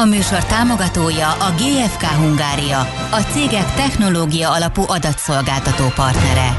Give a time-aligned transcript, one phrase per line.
[0.00, 2.78] A műsor támogatója a GFK Hungária,
[3.10, 6.56] a cégek technológia alapú adatszolgáltató partnere.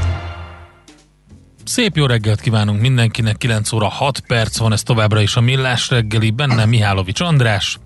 [1.64, 5.90] Szép jó reggelt kívánunk mindenkinek, 9 óra 6 perc van, ez továbbra is a Millás
[5.90, 7.78] reggeli, benne Mihálovics András.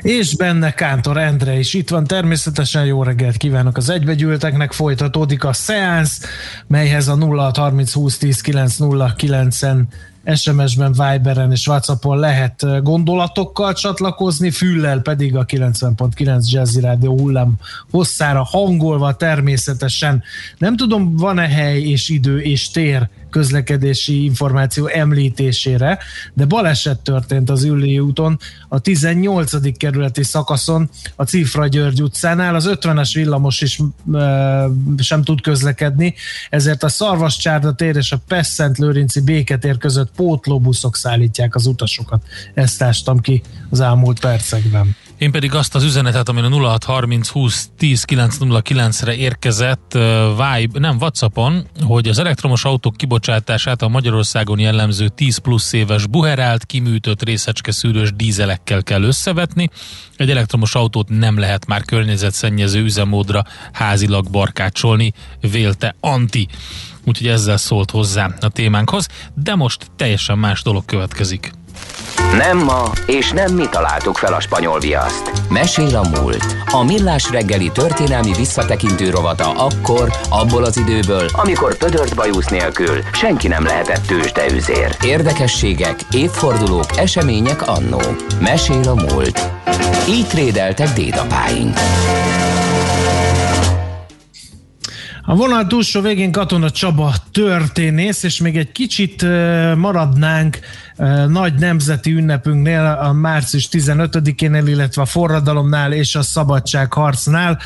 [0.00, 2.04] És benne Kántor Endre is itt van.
[2.04, 4.72] Természetesen jó reggelt kívánok az egybegyűlteknek.
[4.72, 6.20] Folytatódik a szeánsz,
[6.66, 9.82] melyhez a 0630 20 10 909-en
[10.34, 17.54] SMS-ben, Viberen és Whatsappon lehet gondolatokkal csatlakozni, füllel pedig a 90.9 Jazzy Rádió hullám
[17.90, 20.22] hosszára hangolva természetesen.
[20.58, 25.98] Nem tudom, van-e hely és idő és tér közlekedési információ említésére,
[26.32, 29.76] de baleset történt az Ülli úton a 18.
[29.76, 33.80] kerületi szakaszon a Cifra György utcánál, az 50-es villamos is
[34.12, 34.68] e,
[34.98, 36.14] sem tud közlekedni,
[36.50, 42.22] ezért a Szarvascsárda tér és a Pesszent Lőrinci béketér között pótlóbuszok szállítják az utasokat.
[42.54, 44.96] Ezt ástam ki az elmúlt percekben.
[45.18, 50.96] Én pedig azt az üzenetet, amin a 0630 20 10 909-re érkezett uh, Vibe, nem
[50.96, 57.72] Whatsappon, hogy az elektromos autók kibocsátását a Magyarországon jellemző 10 plusz éves buherált, kiműtött részecske
[57.72, 59.70] szűrős dízelekkel kell összevetni.
[60.16, 66.48] Egy elektromos autót nem lehet már környezetszennyező üzemmódra házilag barkácsolni, vélte Anti.
[67.04, 71.52] Úgyhogy ezzel szólt hozzá a témánkhoz, de most teljesen más dolog következik.
[72.36, 75.32] Nem ma, és nem mi találtuk fel a spanyol viaszt.
[75.50, 76.56] Mesél a múlt.
[76.70, 83.48] A millás reggeli történelmi visszatekintő rovata akkor, abból az időből, amikor pödört bajusz nélkül senki
[83.48, 84.96] nem lehetett tőzsdeüzér.
[85.02, 88.00] Érdekességek, évfordulók, események annó.
[88.40, 89.50] Mesél a múlt.
[90.08, 91.78] Így trédeltek dédapáink.
[95.26, 99.22] A vonal túlsó végén Katona Csaba történész, és még egy kicsit
[99.76, 100.58] maradnánk
[101.28, 107.58] nagy nemzeti ünnepünknél, a március 15-énél, illetve a forradalomnál és a szabadságharcnál,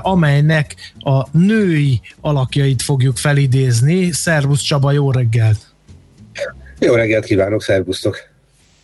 [0.00, 4.12] amelynek a női alakjait fogjuk felidézni.
[4.12, 5.58] Szervusz Csaba, jó reggelt!
[6.78, 8.16] Jó reggelt kívánok, szervusztok!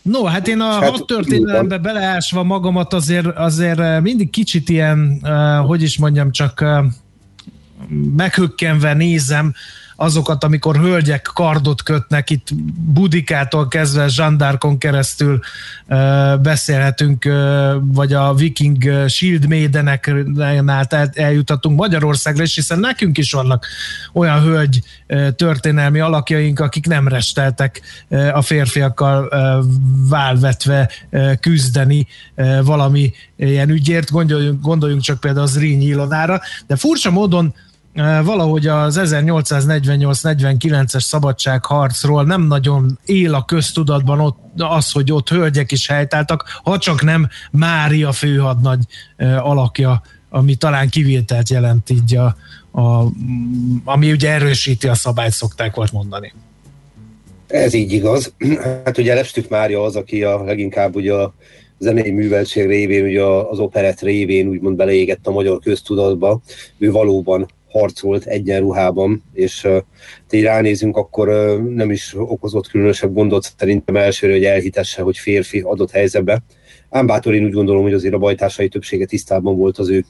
[0.03, 5.21] No, hát én a hát, hat történelembe beleásva magamat azért, azért mindig kicsit ilyen,
[5.67, 6.65] hogy is mondjam, csak
[8.17, 9.55] meghökkenve nézem
[9.97, 15.41] azokat, amikor hölgyek kardot kötnek, itt Budikától kezdve Zsandárkon keresztül
[16.43, 17.29] beszélhetünk,
[17.81, 23.67] vagy a Viking Shield Maideneknál eljutatunk Magyarországra is, hiszen nekünk is vannak
[24.13, 24.83] olyan hölgy
[25.37, 27.81] történelmi alakjaink, akik nem resteltek
[28.33, 29.29] a férfiakkal
[30.09, 30.91] válvetve
[31.41, 32.07] küzdeni
[32.65, 37.55] valami ilyen ügyért, gondoljunk, gondoljunk csak például az Zrínyi Ilonára, de furcsa módon
[38.25, 45.87] valahogy az 1848-49-es szabadságharcról nem nagyon él a köztudatban ott az, hogy ott hölgyek is
[45.87, 48.85] helytáltak, ha csak nem Mária főhadnagy
[49.39, 52.37] alakja, ami talán kivételt jelent így a,
[52.81, 53.07] a,
[53.85, 56.33] ami ugye erősíti a szabályt, szokták volt mondani.
[57.47, 58.33] Ez így igaz.
[58.85, 61.35] Hát ugye Lepstük Mária az, aki a leginkább ugye a
[61.79, 66.41] zenei műveltség révén, ugye az operett révén úgymond beleégett a magyar köztudatba.
[66.79, 69.77] Ő valóban harcolt egyenruhában, és uh,
[70.31, 75.61] így ránézünk, akkor uh, nem is okozott különösebb gondot szerintem elsőre, hogy elhitesse, hogy férfi
[75.61, 76.43] adott helyzetbe.
[76.91, 80.05] Ám bátor én úgy gondolom, hogy azért a bajtársai többsége tisztában volt az ő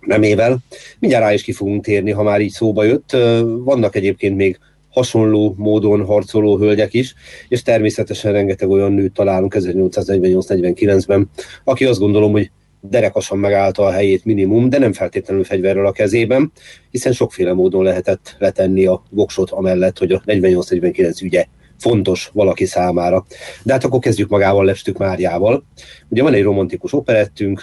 [0.00, 0.58] nemével.
[0.98, 3.12] Mindjárt rá is ki fogunk térni, ha már így szóba jött.
[3.12, 4.58] Uh, vannak egyébként még
[4.94, 7.14] hasonló módon harcoló hölgyek is,
[7.48, 11.30] és természetesen rengeteg olyan nőt találunk 1848-49-ben,
[11.64, 12.50] aki azt gondolom, hogy
[12.88, 16.52] derekasan megállta a helyét minimum, de nem feltétlenül fegyverrel a kezében,
[16.90, 21.46] hiszen sokféle módon lehetett letenni a voksot amellett, hogy a 48-49 ügye
[21.78, 23.26] fontos valaki számára.
[23.62, 25.64] De hát akkor kezdjük magával Lepstük Máriával.
[26.08, 27.62] Ugye van egy romantikus operettünk,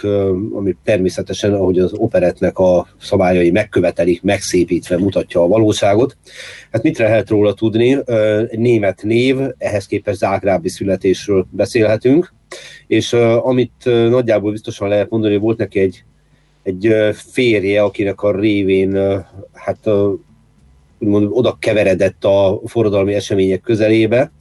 [0.52, 6.16] ami természetesen, ahogy az operetnek a szabályai megkövetelik, megszépítve mutatja a valóságot.
[6.70, 7.98] Hát mit lehet róla tudni?
[8.50, 12.32] Német név, ehhez képest zágrábi születésről beszélhetünk,
[12.86, 13.12] és
[13.42, 16.04] amit nagyjából biztosan lehet mondani, volt neki egy
[16.62, 19.88] egy férje, akinek a révén hát
[20.98, 24.32] úgymond oda keveredett a forradalmi események közelébe,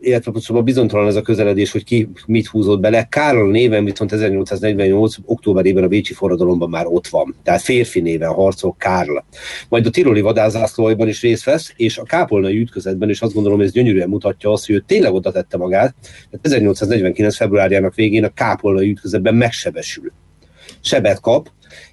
[0.00, 3.08] illetve pontosabban bizonytalan ez a közeledés, hogy ki mit húzott bele.
[3.08, 5.14] Károl néven viszont 1848.
[5.24, 7.34] októberében a Bécsi forradalomban már ott van.
[7.42, 9.18] Tehát férfi néven harcol Kárl.
[9.68, 13.72] Majd a tiroli vadázászlóiban is részt vesz, és a kápolnai ütközetben is azt gondolom, ez
[13.72, 15.94] gyönyörűen mutatja azt, hogy ő tényleg oda tette magát.
[16.02, 17.36] Tehát 1849.
[17.36, 20.12] februárjának végén a kápolnai ütközetben megsebesül
[20.80, 21.50] sebet kap,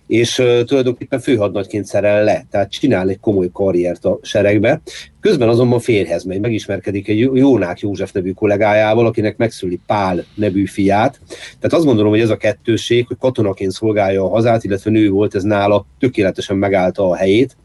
[0.07, 4.81] és tulajdonképpen főhadnagyként szerel le, tehát csinál egy komoly karriert a seregbe.
[5.19, 11.19] Közben azonban férhez megy, megismerkedik egy Jónák József nevű kollégájával, akinek megszüli Pál nevű fiát.
[11.27, 15.35] Tehát azt gondolom, hogy ez a kettőség, hogy katonaként szolgálja a hazát, illetve nő volt,
[15.35, 17.57] ez nála tökéletesen megállta a helyét.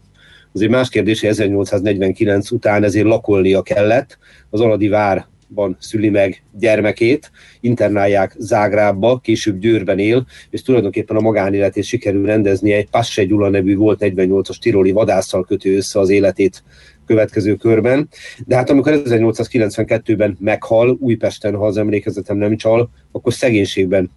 [0.53, 4.19] Azért más kérdés, hogy 1849 után ezért lakolnia kellett.
[4.51, 7.31] Az Aladi vár ban szüli meg gyermekét,
[7.61, 13.77] internálják Zágrábba, később Győrben él, és tulajdonképpen a magánéletét sikerül rendezni egy Passe Gyula nevű
[13.77, 16.63] volt 48-as tiroli vadásszal kötő össze az életét
[17.07, 18.09] következő körben.
[18.47, 24.11] De hát amikor 1892-ben meghal Újpesten, ha az emlékezetem nem csal, akkor szegénységben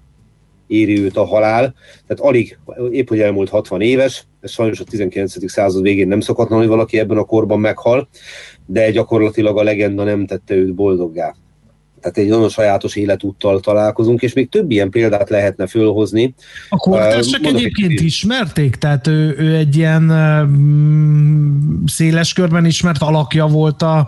[0.67, 1.73] éri őt a halál.
[2.07, 2.57] Tehát alig,
[2.91, 5.51] épp hogy elmúlt 60 éves, ez sajnos a 19.
[5.51, 8.07] század végén nem szokatlan, hogy valaki ebben a korban meghal,
[8.65, 11.35] de gyakorlatilag a legenda nem tette őt boldoggá.
[12.01, 16.33] Tehát egy nagyon sajátos életúttal találkozunk, és még több ilyen példát lehetne fölhozni.
[16.69, 18.03] A kortársak uh, egyébként egy...
[18.03, 18.75] ismerték?
[18.75, 20.49] Tehát ő, ő egy ilyen uh,
[21.85, 24.07] széles körben ismert alakja volt a,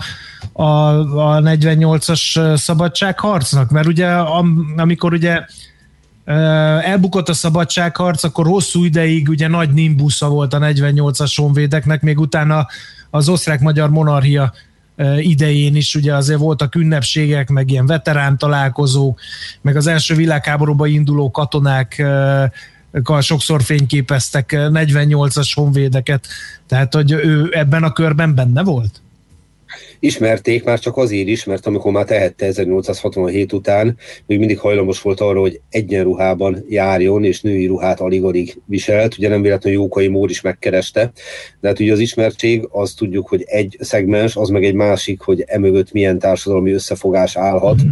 [0.53, 3.69] a, a 48-as szabadságharcnak?
[3.69, 5.39] Mert ugye am, amikor ugye
[6.25, 12.67] elbukott a szabadságharc, akkor hosszú ideig ugye nagy nimbusza volt a 48-as honvédeknek, még utána
[13.09, 14.53] az osztrák-magyar monarchia
[15.17, 19.19] idején is ugye azért voltak ünnepségek, meg ilyen veterán találkozók,
[19.61, 22.03] meg az első világháborúban induló katonák
[23.19, 26.27] sokszor fényképeztek 48-as honvédeket,
[26.67, 29.01] tehát hogy ő ebben a körben benne volt?
[29.99, 35.19] Ismerték már csak azért is, mert amikor már tehette 1867 után, még mindig hajlamos volt
[35.19, 39.17] arra, hogy egyenruhában járjon, és női ruhát alig-alig viselt.
[39.17, 41.11] Ugye nem véletlenül Jókai Mór is megkereste,
[41.59, 45.43] de hát ugye az ismertség, az tudjuk, hogy egy szegmens, az meg egy másik, hogy
[45.47, 47.83] emögött milyen társadalmi összefogás állhat.
[47.83, 47.89] Mm.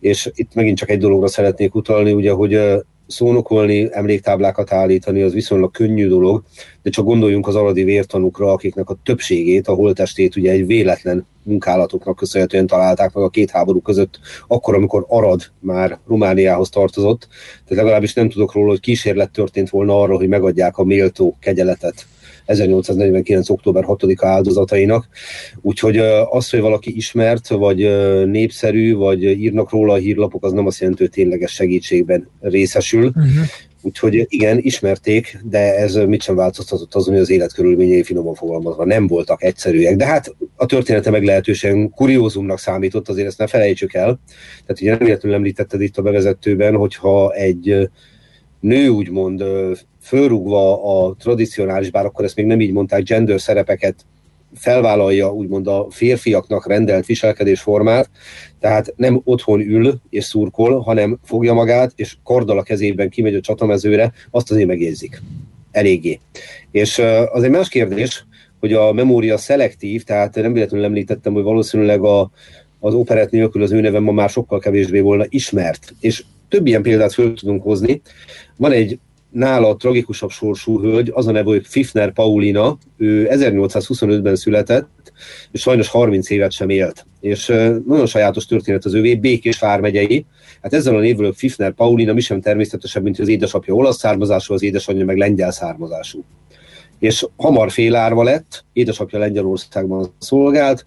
[0.00, 2.60] És itt megint csak egy dologra szeretnék utalni, ugye, hogy
[3.06, 6.42] szónokolni, emléktáblákat állítani, az viszonylag könnyű dolog,
[6.82, 12.16] de csak gondoljunk az aladi vértanukra, akiknek a többségét, a holtestét ugye egy véletlen munkálatoknak
[12.16, 17.28] köszönhetően találták meg a két háború között, akkor, amikor Arad már Romániához tartozott,
[17.64, 22.06] tehát legalábbis nem tudok róla, hogy kísérlet történt volna arra, hogy megadják a méltó kegyeletet
[22.46, 23.50] 1849.
[23.50, 25.08] október 6-a áldozatainak.
[25.60, 25.96] Úgyhogy
[26.30, 27.78] az, hogy valaki ismert, vagy
[28.26, 33.06] népszerű, vagy írnak róla a hírlapok, az nem azt jelenti, hogy tényleges segítségben részesül.
[33.06, 33.32] Uh-huh.
[33.82, 39.06] Úgyhogy igen, ismerték, de ez mit sem változtatott azon, hogy az életkörülményei finoman fogalmazva nem
[39.06, 39.96] voltak egyszerűek.
[39.96, 44.20] De hát a története meglehetősen kuriózumnak számított, azért ezt ne felejtsük el.
[44.66, 47.88] Tehát ugye nem véletlenül említetted itt a bevezetőben, hogyha egy
[48.60, 49.44] nő úgymond
[50.06, 53.94] fölrúgva a tradicionális, bár akkor ezt még nem így mondták, gender szerepeket
[54.54, 58.10] felvállalja úgymond a férfiaknak rendelt viselkedésformát,
[58.60, 63.40] tehát nem otthon ül és szurkol, hanem fogja magát, és karddal a kezében kimegy a
[63.40, 65.22] csatamezőre, azt azért megjegyzik.
[65.70, 66.20] Eléggé.
[66.70, 66.98] És
[67.32, 68.24] az egy más kérdés,
[68.60, 72.30] hogy a memória szelektív, tehát nem véletlenül említettem, hogy valószínűleg a,
[72.80, 75.94] az operett nélkül az ő neve ma már sokkal kevésbé volna ismert.
[76.00, 78.02] És több ilyen példát föl tudunk hozni.
[78.56, 78.98] Van egy
[79.36, 85.12] nála tragikusabb sorsú hölgy, az a neve, hogy Fifner Paulina, ő 1825-ben született,
[85.52, 87.06] és sajnos 30 évet sem élt.
[87.20, 87.46] És
[87.86, 90.26] nagyon sajátos történet az övé, Békés vármegyei.
[90.62, 94.62] Hát ezzel a névről Fifner Paulina mi sem természetesebb, mint az édesapja olasz származású, az
[94.62, 96.24] édesanyja meg lengyel származású.
[96.98, 100.84] És hamar félárva lett, édesapja Lengyelországban szolgált,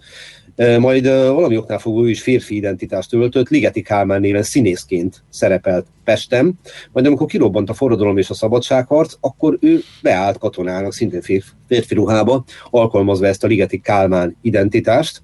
[0.79, 6.59] majd valami oknál fogva ő is férfi identitást öltött, Ligeti Kálmán néven színészként szerepelt Pesten,
[6.91, 11.21] majd amikor kirobbant a forradalom és a szabadságharc, akkor ő beállt katonának, szintén
[11.67, 15.21] férfi ruhába, alkalmazva ezt a ligeti Kálmán identitást,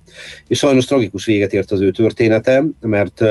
[0.47, 3.21] és sajnos tragikus véget ért az ő története, mert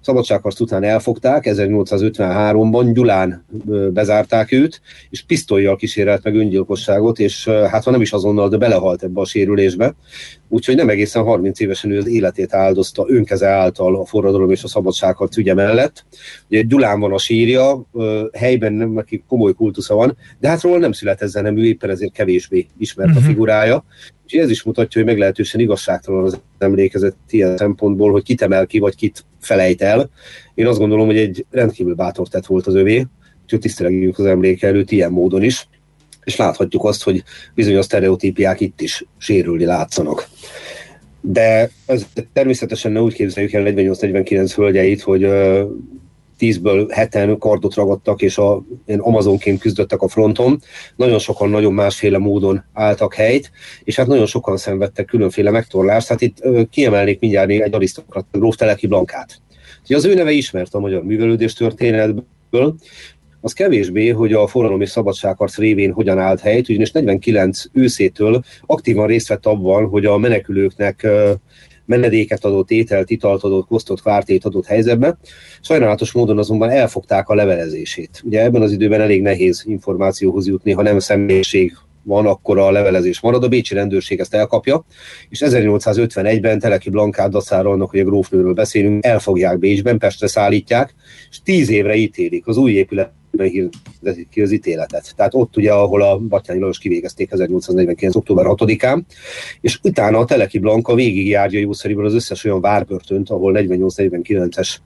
[0.00, 3.46] szabadságharc után elfogták, 1853-ban Gyulán
[3.92, 9.02] bezárták őt, és pisztolyjal kísérelt meg öngyilkosságot, és hát ha nem is azonnal, de belehalt
[9.02, 9.94] ebbe a sérülésbe.
[10.48, 14.68] Úgyhogy nem egészen 30 évesen ő az életét áldozta önkeze által a forradalom és a
[14.68, 16.04] szabadságharc ügye mellett.
[16.50, 17.86] Ugye Gyulán van a sírja,
[18.32, 22.66] helyben neki komoly kultusza van, de hát róla nem született zenem, ő éppen ezért kevésbé
[22.78, 23.22] ismert uh-huh.
[23.22, 23.34] a mhm.
[23.34, 23.84] figurája.
[24.26, 28.78] És ez is mutatja, hogy meglehetősen igazságtalan az emlékezet ilyen szempontból, hogy kit emel ki,
[28.78, 30.10] vagy kit felejt el.
[30.54, 33.06] Én azt gondolom, hogy egy rendkívül bátor tett volt az övé,
[33.42, 35.68] úgyhogy tisztelegjük az emléke előtt ilyen módon is,
[36.24, 37.22] és láthatjuk azt, hogy
[37.54, 40.28] bizonyos sztereotípiák itt is sérülni látszanak.
[41.20, 45.28] De ez természetesen ne úgy képzeljük el 48-49 hölgyeit, hogy
[46.42, 50.60] tízből heten kardot ragadtak, és a, én Amazonként küzdöttek a fronton.
[50.96, 53.50] Nagyon sokan nagyon másféle módon álltak helyt,
[53.84, 56.08] és hát nagyon sokan szenvedtek különféle megtorlást.
[56.08, 59.40] Hát itt kiemelnék mindjárt egy arisztokrat, Gróf Teleki Blankát.
[59.84, 62.74] Ugye az ő neve ismert a magyar művelődés történetből,
[63.40, 69.06] az kevésbé, hogy a forradalom és szabadságharc révén hogyan állt helyt, ugyanis 49 őszétől aktívan
[69.06, 71.06] részt vett abban, hogy a menekülőknek
[71.92, 75.18] menedéket adott, ételt, italt adott, kosztott, kvártét adott helyzetbe.
[75.60, 78.22] Sajnálatos módon azonban elfogták a levelezését.
[78.24, 81.72] Ugye ebben az időben elég nehéz információhoz jutni, ha nem személyiség
[82.02, 83.44] van, akkor a levelezés marad.
[83.44, 84.84] A bécsi rendőrség ezt elkapja,
[85.28, 90.94] és 1851-ben Teleki Blankát annak, hogy a grófnőről beszélünk, elfogják Bécsben, Pestre szállítják,
[91.30, 93.12] és tíz évre ítélik az új épület
[94.30, 95.12] ki az ítéletet.
[95.16, 98.14] Tehát ott ugye, ahol a Batyányi Lajos kivégezték 1849.
[98.14, 99.02] október 6-án,
[99.60, 104.76] és utána a Teleki Blanka végigjárja jószerűvel az összes olyan várbörtönt, ahol 48-49-es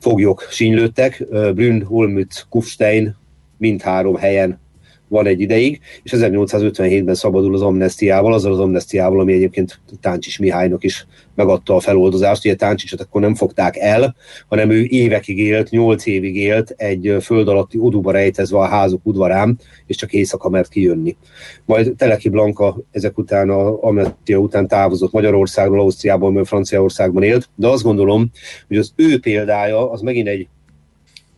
[0.00, 3.16] foglyok sínylődtek, Brünn, Holmütz, Kufstein,
[3.58, 4.62] mindhárom helyen
[5.08, 10.84] van egy ideig, és 1857-ben szabadul az amnestiával, azzal az amnestiával, ami egyébként Táncsis Mihálynak
[10.84, 12.44] is megadta a feloldozást.
[12.44, 14.16] Ugye Táncsicsot akkor nem fogták el,
[14.48, 19.58] hanem ő évekig élt, nyolc évig élt egy föld alatti oduba rejtezve a házuk udvarán,
[19.86, 21.16] és csak éjszaka mert kijönni.
[21.64, 27.82] Majd Teleki Blanka ezek után, a amnestia után távozott Magyarországról, Ausztriában, Franciaországban élt, de azt
[27.82, 28.30] gondolom,
[28.68, 30.48] hogy az ő példája az megint egy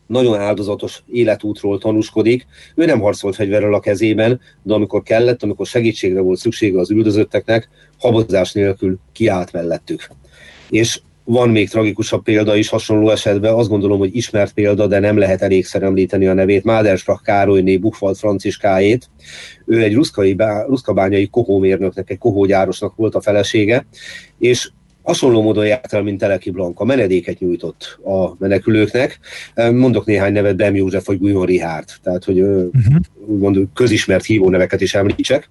[0.07, 2.47] nagyon áldozatos életútról tanúskodik.
[2.75, 7.69] Ő nem harcolt fegyverrel a kezében, de amikor kellett, amikor segítségre volt szüksége az üldözötteknek,
[7.99, 10.09] habozás nélkül kiállt mellettük.
[10.71, 15.19] És van még tragikusabb példa is hasonló esetben, azt gondolom, hogy ismert példa, de nem
[15.19, 19.11] lehet elégszer említeni a nevét, Mádersprach Károlyné Buchwald Franciskáét.
[19.67, 20.37] Ő egy ruszkai,
[20.67, 23.87] ruszkabányai kohómérnöknek, egy kohógyárosnak volt a felesége,
[24.39, 24.71] és
[25.07, 29.19] hasonló módon járt el, mint Teleki Blanka, menedéket nyújtott a menekülőknek.
[29.55, 32.97] Mondok néhány nevet, Bem József vagy Guyon Rihárd, tehát hogy uh-huh.
[33.27, 35.51] úgymond közismert hívóneveket is említsek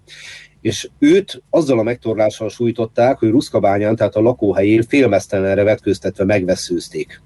[0.65, 7.21] és őt azzal a megtorlással sújtották, hogy Ruszkabányán, tehát a lakóhelyén félmeztelenre vetkőztetve megveszőzték.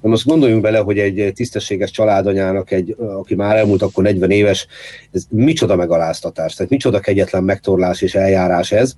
[0.00, 4.66] Na most gondoljunk bele, hogy egy tisztességes családanyának, egy, aki már elmúlt akkor 40 éves,
[5.12, 8.92] ez micsoda megaláztatás, tehát micsoda kegyetlen megtorlás és eljárás ez.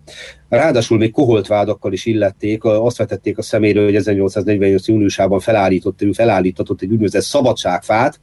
[0.49, 4.88] Ráadásul még koholt vádakkal is illették, azt vetették a szeméről, hogy 1848.
[4.88, 8.21] júniusában felállított, ő felállítatott egy úgynevezett szabadságfát,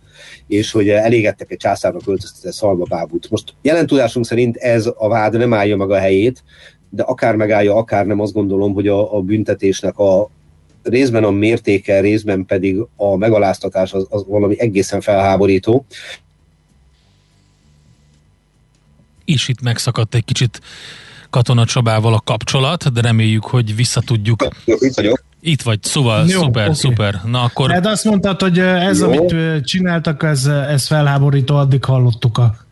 [0.48, 3.30] és hogy elégettek egy császárnak költöztetett szalmabábút.
[3.30, 6.44] Most jelen tudásunk szerint ez a vád nem állja meg a helyét,
[6.90, 10.30] de akár megállja, akár nem, azt gondolom, hogy a, a büntetésnek a,
[10.84, 15.86] részben a mértéke, részben pedig a megaláztatás az, az valami egészen felháborító.
[19.26, 20.60] És itt megszakadt egy kicsit
[21.30, 24.48] Katona Csabával a kapcsolat, de reméljük, hogy visszatudjuk.
[24.66, 25.24] Itt vagyok.
[25.42, 26.76] Itt vagy, szóval Jó, szuper, okay.
[26.76, 27.22] szuper.
[27.26, 27.80] Na akkor...
[27.80, 29.08] De azt mondtad, hogy ez, Jó.
[29.08, 32.63] amit csináltak, ez, ez felháborító, addig hallottuk a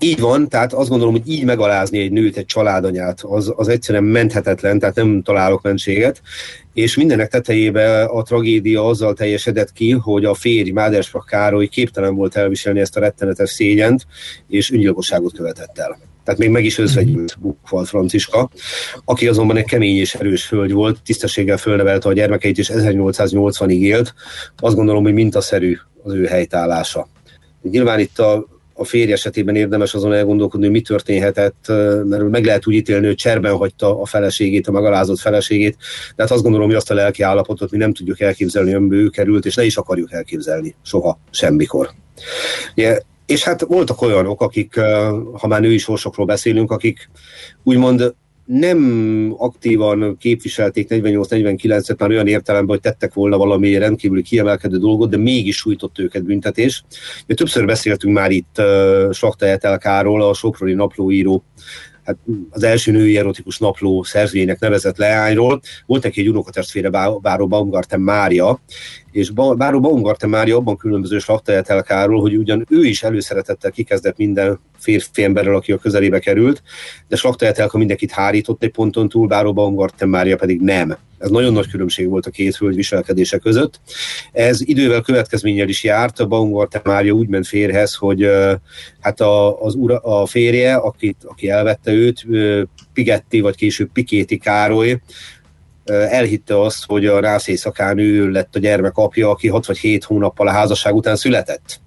[0.00, 4.04] így van, tehát azt gondolom, hogy így megalázni egy nőt, egy családanyát, az, az egyszerűen
[4.04, 6.22] menthetetlen, tehát nem találok mentséget.
[6.74, 12.36] És mindenek tetejébe a tragédia azzal teljesedett ki, hogy a férj Mádersprach Károly képtelen volt
[12.36, 14.06] elviselni ezt a rettenetes szégyent,
[14.48, 15.98] és öngyilkosságot követett el.
[16.24, 18.50] Tehát még meg is özvegyült Bukval Franciska,
[19.04, 24.14] aki azonban egy kemény és erős föld volt, tisztességgel fölnevelte a gyermekeit, és 1880-ig élt.
[24.56, 27.08] Azt gondolom, hogy mintaszerű az ő helytállása.
[27.62, 31.64] Nyilván itt a a férj esetében érdemes azon elgondolkodni, hogy mi történhetett,
[32.04, 35.76] mert meg lehet úgy ítélni, hogy cserben hagyta a feleségét, a megalázott feleségét,
[36.16, 39.08] de hát azt gondolom, hogy azt a lelki állapotot mi nem tudjuk elképzelni, amiben ő
[39.08, 41.90] került, és ne is akarjuk elképzelni soha, semmikor.
[42.74, 42.96] Ja,
[43.26, 44.80] és hát voltak olyanok, akik,
[45.32, 47.10] ha már női sorsokról beszélünk, akik
[47.62, 55.10] úgymond nem aktívan képviselték 48-49-et már olyan értelemben, hogy tettek volna valami rendkívül kiemelkedő dolgot,
[55.10, 56.84] de mégis sújtott őket büntetés.
[57.26, 61.44] Mi többször beszéltünk már itt uh, Slakta Etelkáról, a Soproni naplóíró
[62.04, 62.16] hát
[62.50, 65.60] az első női erotikus napló szerzőjének nevezett leányról.
[65.86, 68.60] Volt neki egy unokatestvére Báró Baumgarten Mária,
[69.12, 75.24] és Báró Baumgarten Mária abban különböző slaktajetelkáról, hogy ugyan ő is előszeretettel kikezdett minden férfi
[75.24, 76.62] emberrel, aki a közelébe került,
[77.08, 80.96] de slaktajetelka mindenkit hárított egy ponton túl, Báró Baumgarten Mária pedig nem.
[81.18, 83.80] Ez nagyon nagy különbség volt a két hölgy viselkedése között.
[84.32, 86.20] Ez idővel következménnyel is járt.
[86.20, 88.28] A Baumgarten Mária úgy ment férhez, hogy
[89.00, 92.26] hát a, az ura, a férje, akit, aki elvette őt,
[92.92, 95.00] Pigetti, vagy később Pikéti Károly,
[95.84, 100.04] elhitte azt, hogy a rász éjszakán ő lett a gyermek apja, aki 6 vagy 7
[100.04, 101.80] hónappal a házasság után született.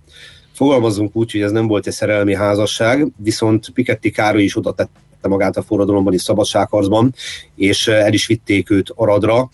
[0.53, 5.27] Fogalmazunk úgy, hogy ez nem volt egy szerelmi házasság, viszont Piketty Károly is oda tette
[5.27, 7.13] magát a forradalomban és szabadságharcban,
[7.55, 9.49] és el is vitték őt Aradra.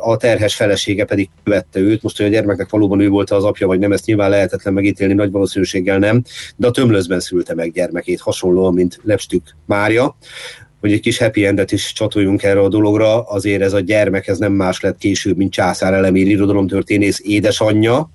[0.00, 2.02] A terhes felesége pedig követte őt.
[2.02, 5.14] Most, hogy a gyermeknek valóban ő volt az apja, vagy nem, ezt nyilván lehetetlen megítélni,
[5.14, 6.22] nagy valószínűséggel nem,
[6.56, 10.16] de a tömlözben szülte meg gyermekét, hasonlóan, mint Lepstük Mária
[10.80, 14.38] hogy egy kis happy endet is csatoljunk erre a dologra, azért ez a gyermek ez
[14.38, 18.10] nem más lett később, mint Császár Elemér irodalomtörténész édesanyja,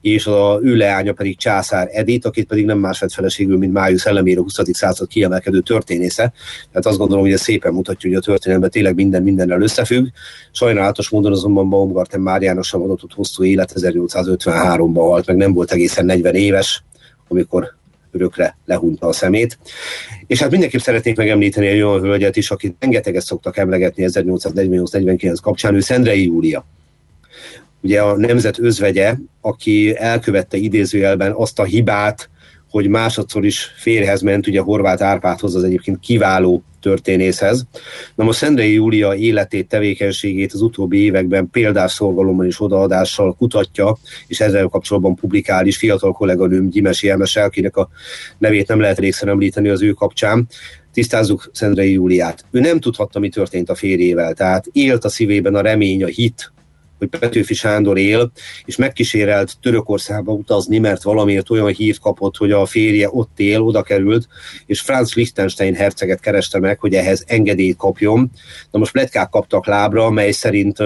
[0.00, 4.06] és a ő leánya pedig Császár Edith, akit pedig nem más vett feleségül, mint Májusz
[4.06, 4.54] Elemér a 20.
[4.72, 6.32] század kiemelkedő történésze.
[6.70, 10.06] Tehát azt gondolom, hogy ez szépen mutatja, hogy a történelemben tényleg minden mindennel összefügg.
[10.52, 16.04] Sajnálatos módon azonban Baumgarten Máriának sem adott hosszú élet, 1853-ban halt, meg nem volt egészen
[16.04, 16.82] 40 éves,
[17.28, 17.74] amikor
[18.16, 19.58] örökre lehunta a szemét.
[20.26, 25.74] És hát mindenképp szeretnék megemlíteni egy olyan hölgyet is, akit rengeteget szoktak emlegetni 1848-49 kapcsán,
[25.74, 26.66] ő Szendrei Júlia.
[27.80, 32.30] Ugye a nemzet özvegye, aki elkövette idézőjelben azt a hibát,
[32.70, 37.66] hogy másodszor is férhez ment, ugye Horváth Árpádhoz az egyébként kiváló történészhez.
[38.14, 43.96] Na most Szendrei Júlia életét, tevékenységét az utóbbi években példás szorgalommal és odaadással kutatja,
[44.26, 47.88] és ezzel kapcsolatban publikál is fiatal kolléganőm Gyimesi Emese, akinek a
[48.38, 50.46] nevét nem lehet régszer említeni az ő kapcsán.
[50.92, 52.44] Tisztázzuk Szendrei Júliát.
[52.50, 56.52] Ő nem tudhatta, mi történt a férjével, tehát élt a szívében a remény, a hit,
[56.98, 58.30] hogy Petőfi Sándor él,
[58.64, 63.82] és megkísérelt Törökországba utazni, mert valamiért olyan hírt kapott, hogy a férje ott él, oda
[63.82, 64.28] került,
[64.66, 68.30] és Franz Liechtenstein herceget kereste meg, hogy ehhez engedélyt kapjon.
[68.70, 70.78] Na most pletykák kaptak lábra, mely szerint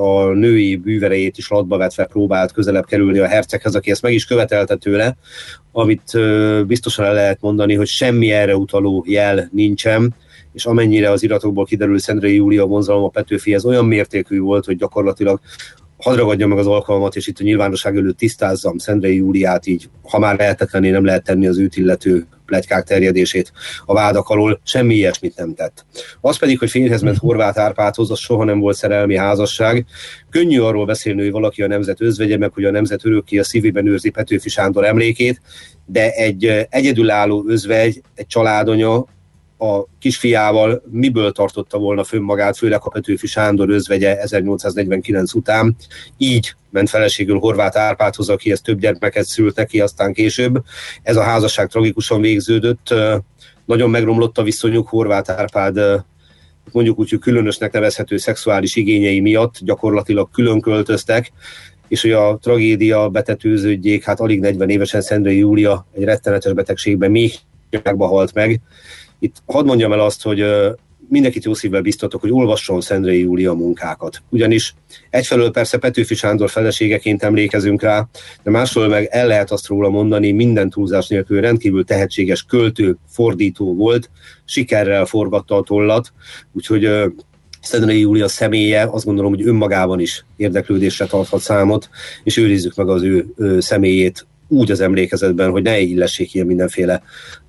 [0.00, 4.24] a női bűverejét is latba vetve próbált közelebb kerülni a herceghez, aki ezt meg is
[4.24, 5.16] követelte tőle,
[5.72, 6.12] amit
[6.66, 10.14] biztosan el lehet mondani, hogy semmi erre utaló jel nincsen,
[10.56, 15.40] és amennyire az iratokból kiderül, Szendrei Júlia vonzalom a Petőfihez olyan mértékű volt, hogy gyakorlatilag
[15.96, 20.36] hadd meg az alkalmat, és itt a nyilvánosság előtt tisztázzam Szendrei Júliát így, ha már
[20.36, 23.52] lehetetlené nem lehet tenni az őt illető plegykák terjedését
[23.86, 25.86] a vádak alól, semmi ilyesmit nem tett.
[26.20, 29.86] Az pedig, hogy férhez ment Horváth Árpádhoz, az soha nem volt szerelmi házasság.
[30.30, 33.86] Könnyű arról beszélni, hogy valaki a nemzet özvegye, meg hogy a nemzet örökké a szívében
[33.86, 35.40] őrzi Petőfi Sándor emlékét,
[35.86, 39.06] de egy egyedülálló özvegy, egy családonya,
[39.58, 45.76] a kisfiával miből tartotta volna fönn magát, főleg a Petőfi Sándor özvegye 1849 után.
[46.16, 50.62] Így ment feleségül Horváth Árpádhoz, akihez több gyermeket szült neki aztán később.
[51.02, 52.94] Ez a házasság tragikusan végződött,
[53.64, 56.04] nagyon megromlott a viszonyuk, Horváth Árpád
[56.72, 61.32] mondjuk úgy, hogy különösnek nevezhető szexuális igényei miatt gyakorlatilag külön költöztek,
[61.88, 67.34] és hogy a tragédia betetőződjék, hát alig 40 évesen Szendrei Júlia egy rettenetes betegségben még
[67.98, 68.60] halt meg,
[69.18, 70.44] itt hadd mondjam el azt, hogy
[71.08, 74.22] mindenkit jó szívvel biztatok, hogy olvasson Szendrei Júlia munkákat.
[74.28, 74.74] Ugyanis
[75.10, 78.08] egyfelől persze Petőfi Sándor feleségeként emlékezünk rá,
[78.42, 83.74] de másról meg el lehet azt róla mondani, minden túlzás nélkül rendkívül tehetséges költő, fordító
[83.74, 84.10] volt,
[84.44, 86.12] sikerrel forgatta a tollat,
[86.52, 86.88] úgyhogy
[87.60, 91.88] Szendrei Júlia személye azt gondolom, hogy önmagában is érdeklődésre tarthat számot,
[92.22, 97.02] és őrizzük meg az ő, ő személyét úgy az emlékezetben, hogy ne illessék ilyen mindenféle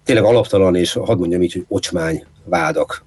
[0.03, 3.05] tényleg alaptalan, és hadd mondjam így, hogy ocsmány vádak.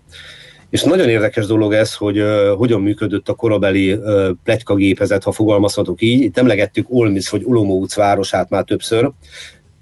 [0.70, 6.02] És nagyon érdekes dolog ez, hogy uh, hogyan működött a korabeli uh, pletykagépezet, ha fogalmazhatok
[6.02, 6.20] így.
[6.20, 9.10] Itt emlegettük Olmisz vagy Olomouc városát már többször.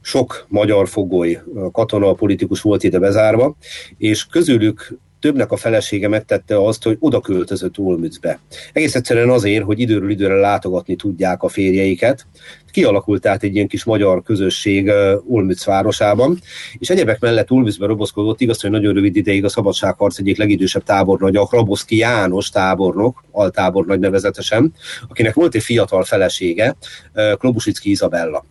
[0.00, 1.42] Sok magyar fogoly,
[1.72, 3.56] katona, politikus volt ide bezárva,
[3.98, 8.40] és közülük többnek a felesége megtette azt, hogy oda költözött Olmützbe.
[8.72, 12.26] Egész egyszerűen azért, hogy időről időre látogatni tudják a férjeiket.
[12.70, 14.90] Kialakult tehát egy ilyen kis magyar közösség
[15.26, 16.38] Olmütz városában,
[16.78, 21.36] és egyebek mellett Olmützbe roboszkodott, igaz, hogy nagyon rövid ideig a szabadságharc egyik legidősebb tábornagy,
[21.36, 24.72] a Raboszki János tábornok, altábornagy nevezetesen,
[25.08, 26.76] akinek volt egy fiatal felesége,
[27.38, 28.44] Klobusicki Izabella.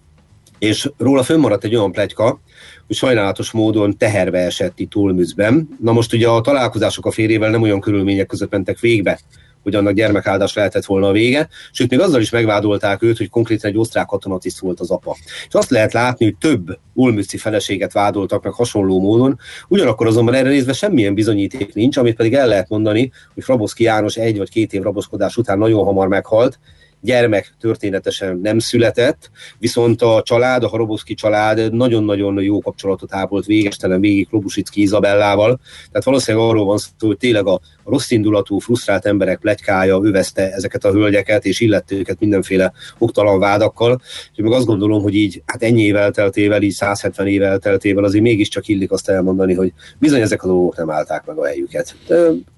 [0.60, 2.40] És róla fönnmaradt egy olyan plegyka,
[2.88, 5.70] hogy sajnálatos módon teherbe esett itt Ulmüszben.
[5.82, 9.20] Na most ugye a találkozások a férjével nem olyan körülmények között mentek végbe,
[9.68, 13.70] hogy annak gyermekáldás lehetett volna a vége, sőt még azzal is megvádolták őt, hogy konkrétan
[13.70, 15.16] egy osztrák katonatiszt volt az apa.
[15.48, 20.50] És azt lehet látni, hogy több ulmüszi feleséget vádoltak meg hasonló módon, ugyanakkor azonban erre
[20.50, 24.74] nézve semmilyen bizonyíték nincs, amit pedig el lehet mondani, hogy Fraboszki János egy vagy két
[24.74, 26.60] év raboskodás után nagyon hamar meghalt,
[27.02, 29.30] gyermek történetesen nem született,
[29.60, 36.04] viszont a család, a Harobowski család nagyon-nagyon jó kapcsolatot ápolt végestelen végig Klobusicki Izabellával, tehát
[36.04, 40.92] valószínűleg arról van szó, hogy tényleg a rossz indulatú, frusztrált emberek pletykája övezte ezeket a
[40.92, 44.02] hölgyeket, és illette őket mindenféle oktalan vádakkal,
[44.36, 48.24] és meg azt gondolom, hogy így hát ennyi év elteltével, így 170 év elteltével azért
[48.24, 51.96] mégiscsak illik azt elmondani, hogy bizony ezek a dolgok nem állták meg a helyüket.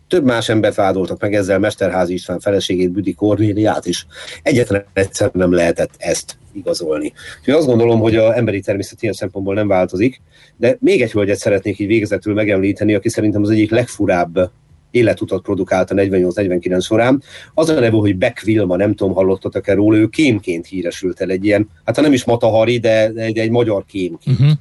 [0.10, 4.06] Több más embert vádoltak meg ezzel, Mesterházi István feleségét, Büdi Kornéliát is.
[4.44, 7.14] Egyetlen egyszer nem lehetett ezt igazolni.
[7.40, 10.22] Úgyhogy azt gondolom, hogy a emberi természet ilyen szempontból nem változik,
[10.58, 14.52] de még egy hölgyet szeretnék így végezetül megemlíteni, aki szerintem az egyik legfurább
[14.92, 17.24] életutat produkált a 48-49 során.
[17.54, 21.46] Az a neve, hogy Beck Vilma, nem tudom, hallottatok-e róla, ő kémként híresült el egy
[21.46, 24.40] ilyen, hát ha nem is Matahari, de egy, egy magyar kémként.
[24.40, 24.58] Uh-huh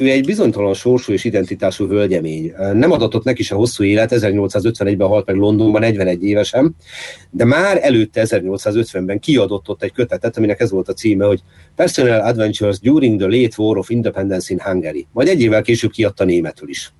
[0.00, 2.52] ő egy bizonytalan sorsú és identitású hölgyemény.
[2.72, 6.76] Nem adatott neki se hosszú élet, 1851-ben halt meg Londonban, 41 évesen,
[7.30, 11.40] de már előtte 1850-ben kiadott ott egy kötetet, aminek ez volt a címe, hogy
[11.76, 15.06] Personal Adventures During the Late War of Independence in Hungary.
[15.12, 16.92] Majd egy évvel később kiadta németül is.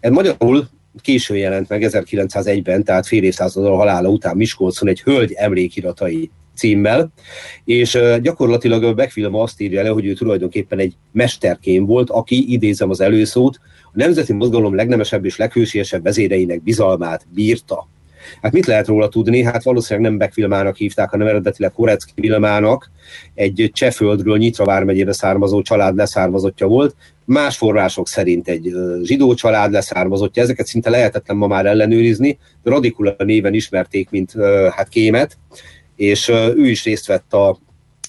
[0.00, 0.68] Ez magyarul
[1.00, 7.12] későn jelent meg 1901-ben, tehát fél évszázaddal halála után Miskolcon egy hölgy emlékiratai címmel,
[7.64, 12.90] és gyakorlatilag a Beckfilm azt írja le, hogy ő tulajdonképpen egy mesterkém volt, aki, idézem
[12.90, 17.88] az előszót, a nemzeti mozgalom legnemesebb és leghősiesebb vezéreinek bizalmát bírta.
[18.42, 19.42] Hát mit lehet róla tudni?
[19.42, 22.90] Hát valószínűleg nem Beckfilmának hívták, hanem eredetileg Korecki Vilmának,
[23.34, 30.42] egy Cseföldről Nyitra vármegyére származó család leszármazottja volt, más források szerint egy zsidó család leszármazottja,
[30.42, 34.32] ezeket szinte lehetetlen ma már ellenőrizni, Radikula néven ismerték, mint
[34.70, 35.38] hát kémet,
[36.00, 37.58] és ő is részt vett a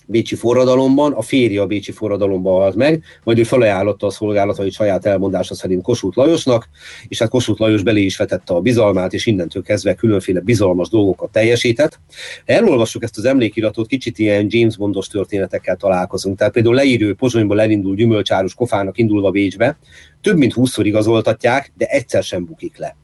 [0.05, 5.05] Bécsi forradalomban, a férje a Bécsi forradalomban halt meg, majd ő felajánlotta a szolgálatait saját
[5.05, 6.69] elmondása szerint Kossuth Lajosnak,
[7.07, 11.31] és hát Kossuth Lajos belé is vetette a bizalmát, és innentől kezdve különféle bizalmas dolgokat
[11.31, 11.99] teljesített.
[12.45, 16.37] Elolvassuk ezt az emlékiratot, kicsit ilyen James Bondos történetekkel találkozunk.
[16.37, 19.77] Tehát például leírő Pozsonyból elindul gyümölcsáros kofának indulva Bécsbe,
[20.21, 22.95] több mint 20-szor igazoltatják, de egyszer sem bukik le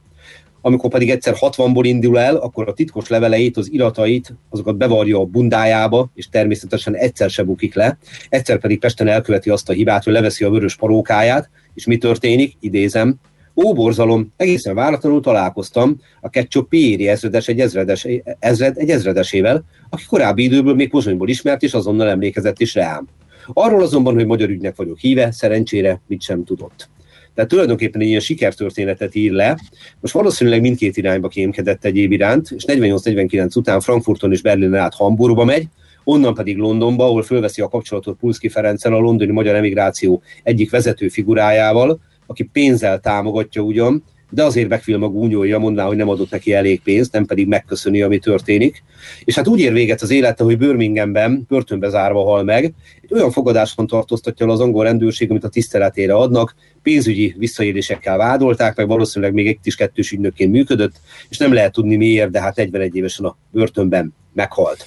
[0.60, 5.24] amikor pedig egyszer 60-ból indul el, akkor a titkos leveleit, az iratait, azokat bevarja a
[5.24, 10.12] bundájába, és természetesen egyszer se bukik le, egyszer pedig Pesten elköveti azt a hibát, hogy
[10.12, 12.56] leveszi a vörös parókáját, és mi történik?
[12.60, 13.18] Idézem,
[13.64, 18.06] Ó, borzalom, egészen váratlanul találkoztam a Ketchup Pieri ezredes egy, ezredes,
[18.38, 23.06] ezred, egy ezredesével, aki korábbi időből még Pozsonyból ismert, és azonnal emlékezett is rám.
[23.52, 26.88] Arról azonban, hogy magyar ügynek vagyok híve, szerencsére mit sem tudott.
[27.38, 29.58] Tehát tulajdonképpen egy ilyen sikertörténetet ír le.
[30.00, 35.44] Most valószínűleg mindkét irányba kémkedett egyéb iránt, és 48-49 után Frankfurton és Berlinen át Hamburgba
[35.44, 35.66] megy,
[36.04, 41.08] onnan pedig Londonba, ahol fölveszi a kapcsolatot Pulszki Ferencen, a londoni magyar emigráció egyik vezető
[41.08, 46.52] figurájával, aki pénzzel támogatja ugyan, de azért Beckfilm a gúnyolja, mondná, hogy nem adott neki
[46.52, 48.82] elég pénzt, nem pedig megköszöni, ami történik.
[49.24, 52.74] És hát úgy ér véget az élete, hogy Birminghamben börtönbe zárva hal meg.
[53.02, 58.86] Egy olyan fogadáson tartóztatja az angol rendőrség, amit a tiszteletére adnak, pénzügyi visszaélésekkel vádolták, meg
[58.86, 62.96] valószínűleg még egy kis kettős ügynökként működött, és nem lehet tudni miért, de hát 41
[62.96, 64.86] évesen a börtönben meghalt.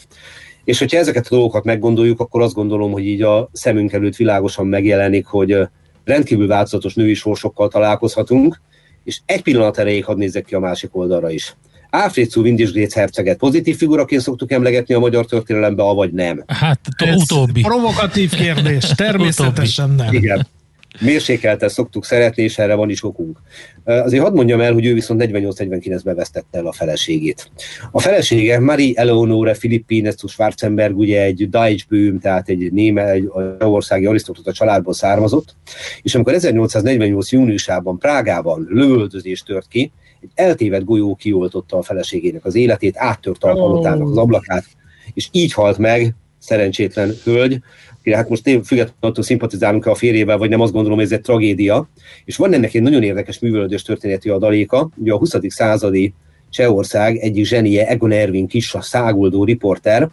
[0.64, 4.68] És hogyha ezeket a dolgokat meggondoljuk, akkor azt gondolom, hogy így a szemünk előtt világosan
[4.68, 5.58] megjelenik, hogy
[6.04, 8.62] rendkívül változatos női sorsokkal találkozhatunk,
[9.04, 11.56] és egy pillanat erejéig hadd nézzek ki a másik oldalra is.
[11.90, 16.44] Áfricu Windisgréc herceget pozitív figuraként szoktuk emlegetni a magyar történelembe, avagy nem?
[16.48, 16.80] Hát
[17.16, 17.62] utóbbi.
[17.62, 20.14] Provokatív kérdés, természetesen nem.
[20.14, 20.48] Igen
[21.00, 23.40] mérsékelten szoktuk szeretni, és erre van is okunk.
[23.84, 27.52] Azért hadd mondjam el, hogy ő viszont 48-49-ben vesztette el a feleségét.
[27.92, 34.54] A felesége Marie Eleonore Filippines Schwarzenberg, ugye egy Deutschböhm, tehát egy német, egy országi arisztokrata
[34.54, 35.56] családból származott,
[36.02, 37.32] és amikor 1848.
[37.32, 43.54] júniusában Prágában lövöldözés tört ki, egy eltévedt golyó kioltotta a feleségének az életét, áttört a
[43.54, 44.66] palotának az ablakát,
[45.14, 47.60] és így halt meg szerencsétlen hölgy,
[48.04, 51.22] hát most én függetlenül attól szimpatizálunk a férjével, vagy nem azt gondolom, hogy ez egy
[51.22, 51.90] tragédia.
[52.26, 55.36] És van ennek egy nagyon érdekes művelődős történeti adaléka, ugye a 20.
[55.48, 56.14] századi
[56.50, 60.10] Csehország egyik zsenie, Egon Ervin kis, a száguldó riporter,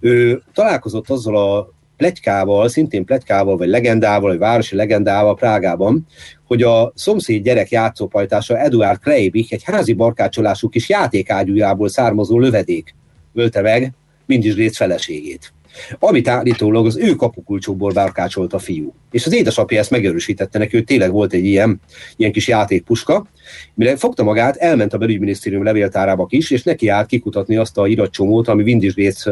[0.00, 6.06] ő találkozott azzal a pletykával, szintén pletykával, vagy legendával, vagy városi legendával Prágában,
[6.46, 12.94] hogy a szomszéd gyerek játszópajtása Eduard Kreibich egy házi barkácsolású kis játékágyújából származó lövedék
[13.34, 13.92] ölte meg
[14.26, 15.52] Mindis Gréc feleségét.
[15.98, 18.94] Amit állítólag az ő kapukulcsokból bárkácsolt a fiú.
[19.10, 21.80] És az édesapja ezt megerősítette neki, hogy tényleg volt egy ilyen,
[22.16, 23.26] ilyen kis játékpuska,
[23.74, 28.48] mire fogta magát, elment a belügyminisztérium levéltárába is, és neki állt kikutatni azt a iratcsomót,
[28.48, 29.24] ami Windisgész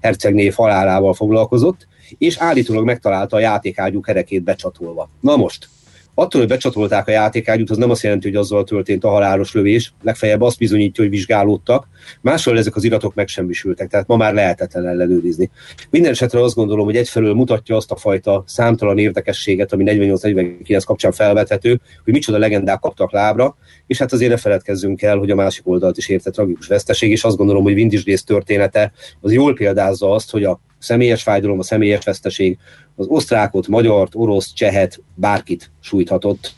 [0.00, 1.86] hercegné halálával foglalkozott,
[2.18, 5.10] és állítólag megtalálta a játékágyú kerekét becsatolva.
[5.20, 5.68] Na most,
[6.18, 9.92] attól, hogy becsatolták a játékágyút, az nem azt jelenti, hogy azzal történt a halálos lövés,
[10.02, 11.88] legfeljebb azt bizonyítja, hogy vizsgálódtak.
[12.20, 15.50] Másról ezek az iratok megsemmisültek, tehát ma már lehetetlen ellenőrizni.
[15.90, 21.12] Minden esetre azt gondolom, hogy egyfelől mutatja azt a fajta számtalan érdekességet, ami 48-49 kapcsán
[21.12, 25.68] felvethető, hogy micsoda legendák kaptak lábra, és hát azért ne feledkezzünk el, hogy a másik
[25.68, 30.30] oldalt is érte tragikus veszteség, és azt gondolom, hogy Vindisgész története az jól példázza azt,
[30.30, 32.58] hogy a személyes fájdalom, a személyes veszteség
[32.96, 36.54] az osztrákot, magyart, orosz, csehet, bárkit sújthatott.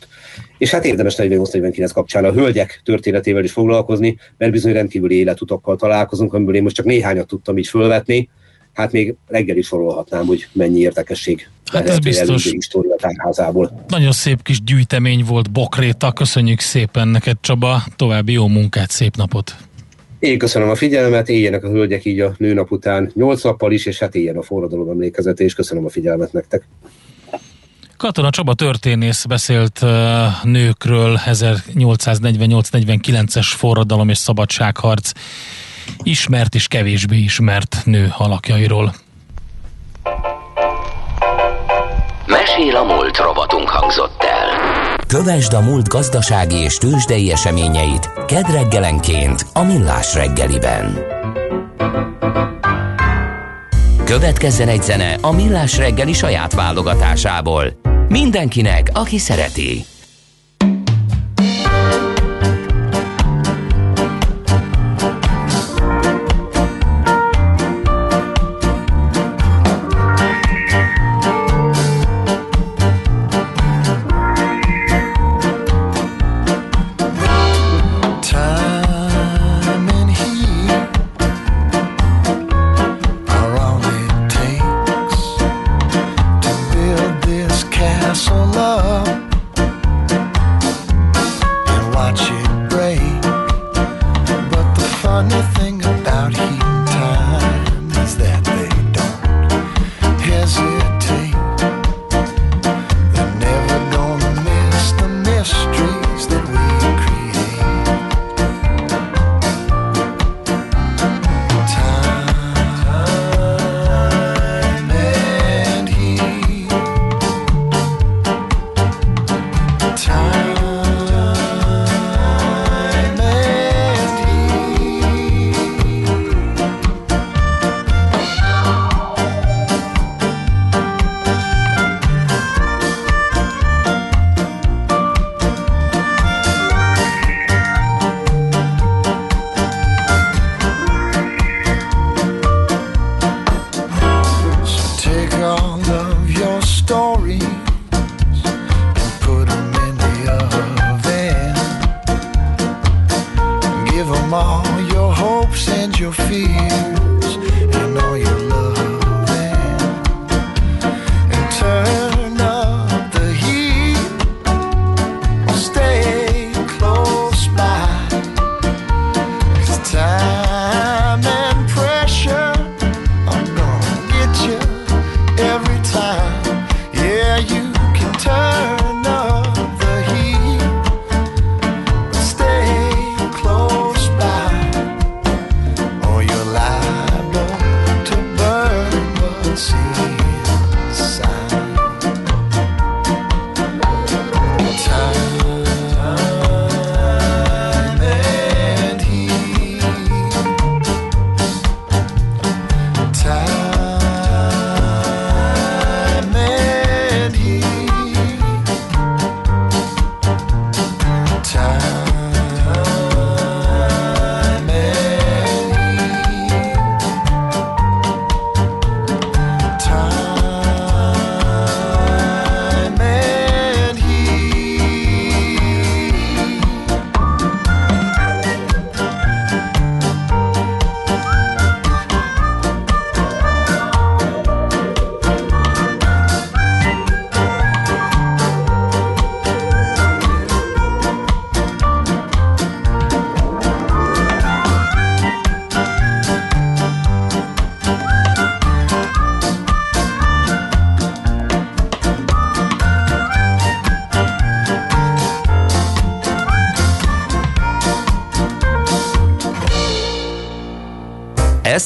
[0.57, 6.33] És hát érdemes 48-49 kapcsán a hölgyek történetével is foglalkozni, mert bizony rendkívüli életutakkal találkozunk,
[6.33, 8.29] amiből én most csak néhányat tudtam így fölvetni,
[8.73, 12.51] hát még reggel is sorolhatnám, hogy mennyi érdekesség hát ez biztos.
[12.51, 13.83] história tárházából.
[13.87, 19.68] Nagyon szép kis gyűjtemény volt Bokréta, köszönjük szépen neked Csaba, további jó munkát, szép napot!
[20.19, 23.99] Én köszönöm a figyelmet, éljenek a hölgyek így a nőnap után 8 nappal is, és
[23.99, 26.67] hát éljen a forradalom emlékezete, és köszönöm a figyelmet nektek.
[27.97, 29.85] Katona Csaba történész beszélt
[30.43, 35.11] nőkről 1848-49-es forradalom és szabadságharc
[36.03, 38.93] ismert és kevésbé ismert nő alakjairól.
[42.25, 44.68] Mesél a múlt robotunk hangzott el.
[45.13, 50.97] Kövesd a múlt gazdasági és tőzsdei eseményeit kedd reggelenként a Millás reggeliben.
[54.03, 57.65] Következzen egy zene a Millás reggeli saját válogatásából.
[58.07, 59.85] Mindenkinek, aki szereti.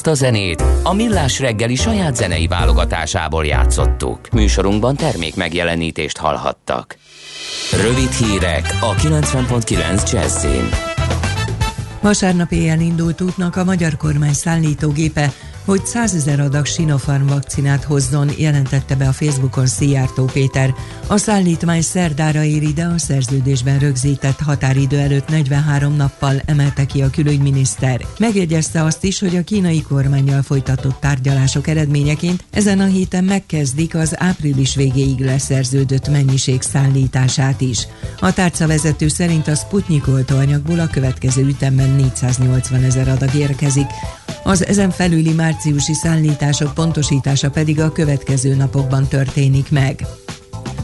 [0.04, 4.18] Ezt a zenét a Millás reggeli saját zenei válogatásából játszottuk.
[4.32, 6.96] Műsorunkban termék megjelenítést hallhattak.
[7.82, 10.68] Rövid hírek a 90.9 Jazzin.
[12.00, 15.32] Vasárnap éjjel indult útnak a magyar kormány szállítógépe,
[15.64, 20.74] hogy 100 ezer adag Sinopharm vakcinát hozzon, jelentette be a Facebookon Szijjártó Péter.
[21.06, 27.10] A szállítmány szerdára éri, de a szerződésben rögzített határidő előtt 43 nappal emelte ki a
[27.10, 28.00] külügyminiszter.
[28.18, 34.20] Megjegyezte azt is, hogy a kínai kormányjal folytatott tárgyalások eredményeként ezen a héten megkezdik az
[34.20, 37.86] április végéig leszerződött mennyiség szállítását is.
[38.20, 43.86] A tárcavezető szerint a Sputnik oltóanyagból a következő ütemben 480 ezer adag érkezik.
[44.42, 50.06] Az ezen felüli márciusi szállítások pontosítása pedig a következő napokban történik meg.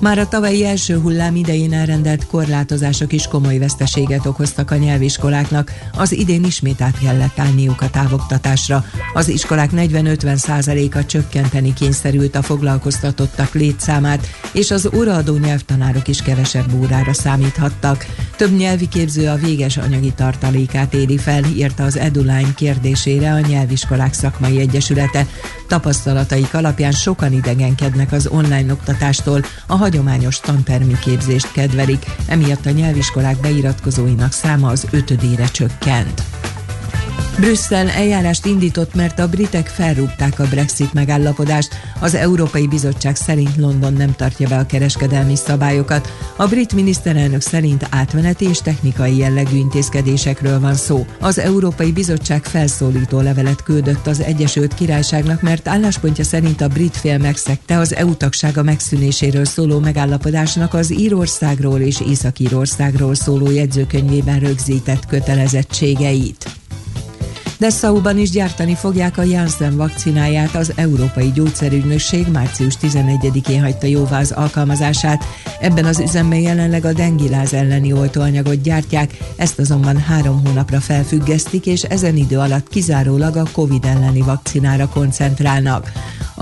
[0.00, 6.12] Már a tavalyi első hullám idején elrendelt korlátozások is komoly veszteséget okoztak a nyelviskoláknak, az
[6.12, 8.84] idén ismét át kellett állniuk a távoktatásra.
[9.12, 16.74] Az iskolák 40-50% a csökkenteni kényszerült a foglalkoztatottak létszámát, és az óraadó nyelvtanárok is kevesebb
[16.74, 18.06] órára számíthattak.
[18.36, 24.12] Több nyelvi képző a véges anyagi tartalékát éri fel, írta az Eduline kérdésére a Nyelviskolák
[24.12, 25.26] Szakmai Egyesülete.
[25.68, 33.40] Tapasztalataik alapján sokan idegenkednek az online oktatástól, a hagyományos tantermi képzést kedvelik, emiatt a nyelviskolák
[33.40, 36.22] beiratkozóinak száma az ötödére csökkent.
[37.40, 41.74] Brüsszel eljárást indított, mert a britek felrúgták a Brexit megállapodást.
[42.00, 46.12] Az Európai Bizottság szerint London nem tartja be a kereskedelmi szabályokat.
[46.36, 51.06] A brit miniszterelnök szerint átmeneti és technikai jellegű intézkedésekről van szó.
[51.20, 57.18] Az Európai Bizottság felszólító levelet küldött az Egyesült Királyságnak, mert álláspontja szerint a brit fél
[57.18, 66.59] megszegte az EU tagsága megszűnéséről szóló megállapodásnak az Írországról és Észak-Írországról szóló jegyzőkönyvében rögzített kötelezettségeit.
[67.60, 74.32] Dessauban is gyártani fogják a Janssen vakcináját, az Európai Gyógyszerügynökség március 11-én hagyta jóvá az
[74.32, 75.24] alkalmazását.
[75.60, 81.82] Ebben az üzemben jelenleg a dengiláz elleni oltóanyagot gyártják, ezt azonban három hónapra felfüggesztik, és
[81.82, 85.92] ezen idő alatt kizárólag a COVID elleni vakcinára koncentrálnak.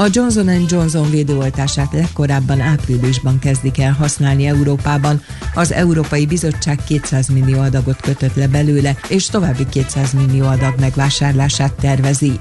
[0.01, 5.23] A Johnson Johnson védőoltását legkorábban áprilisban kezdik el használni Európában.
[5.55, 10.79] Az Európai Bizottság 200 millió adagot kötött le belőle, és további 200 millió adag
[11.09, 12.41] megvásárlását tervezi.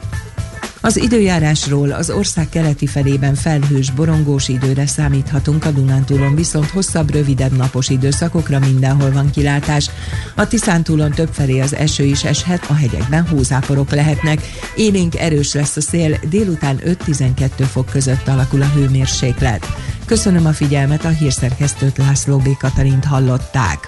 [0.81, 7.57] Az időjárásról az ország keleti felében felhős, borongós időre számíthatunk, a Dunántúlon viszont hosszabb, rövidebb
[7.57, 9.89] napos időszakokra mindenhol van kilátás.
[10.35, 14.41] A Tiszántúlon felé az eső is eshet, a hegyekben hózáporok lehetnek.
[14.75, 19.67] Élénk erős lesz a szél, délután 5-12 fok között alakul a hőmérséklet.
[20.05, 22.57] Köszönöm a figyelmet, a hírszerkesztőt László B.
[22.57, 23.87] Katalint hallották.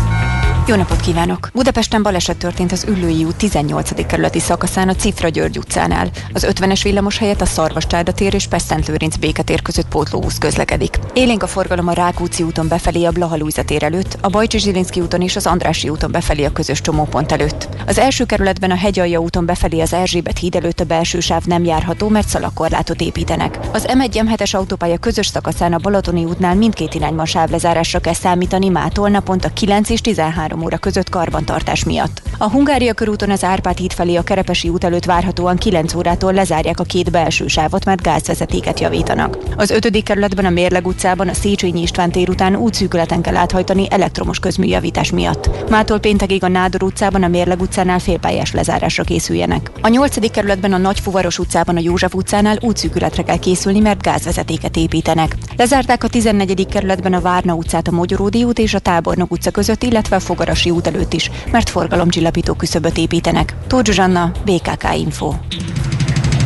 [0.67, 1.49] jó napot kívánok!
[1.53, 4.05] Budapesten baleset történt az Üllői út 18.
[4.05, 6.09] kerületi szakaszán a Cifra György utcánál.
[6.33, 10.99] Az 50-es villamos helyett a Szarvascsárda tér és Pesztent Lőrinc béketér között pótlóbusz közlekedik.
[11.13, 15.21] Élénk a forgalom a Rákóczi úton befelé a Blaha tér előtt, a Bajcsi Zsilinszki úton
[15.21, 17.67] és az Andrási úton befelé a közös csomópont előtt.
[17.85, 21.63] Az első kerületben a Hegyalja úton befelé az Erzsébet híd előtt a belső sáv nem
[21.63, 23.59] járható, mert szalakorlátot építenek.
[23.71, 29.49] Az M1-M7-es autópálya közös szakaszán a Balatoni útnál mindkét irányban sávlezárásra kell számítani mától naponta
[29.49, 32.21] 9 és 13 óra között karbantartás miatt.
[32.37, 36.79] A Hungária körúton az Árpád híd felé a Kerepesi út előtt várhatóan 9 órától lezárják
[36.79, 39.37] a két belső sávot, mert gázvezetéket javítanak.
[39.57, 40.03] Az 5.
[40.03, 45.69] kerületben a Mérleg utcában a Széchenyi István tér után útszűkületen kell áthajtani elektromos közműjavítás miatt.
[45.69, 49.71] Mától péntekig a Nádor utcában a Mérleg utcánál félpályás lezárásra készüljenek.
[49.81, 50.31] A 8.
[50.31, 55.35] kerületben a Nagyfuvaros utcában a József utcánál útszűkületre kell készülni, mert gázvezetéket építenek.
[55.57, 56.67] Lezárták a 14.
[56.67, 60.69] kerületben a Várna utcát a Mogyoródi út és a Tábornok utca között, illetve a Városi
[60.69, 63.55] út előtt is, mert forgalomcsillapító küszöböt építenek.
[63.67, 65.33] Tóth Zsuzsanna, BKK Info.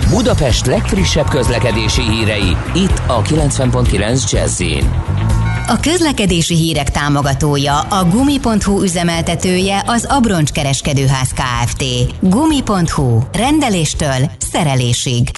[0.09, 4.61] Budapest legfrissebb közlekedési hírei, itt a 90.9 jazz
[5.67, 11.83] a közlekedési hírek támogatója, a Gumi.hu üzemeltetője az Abroncs Kereskedőház Kft.
[12.19, 13.19] Gumi.hu.
[13.31, 15.29] Rendeléstől szerelésig.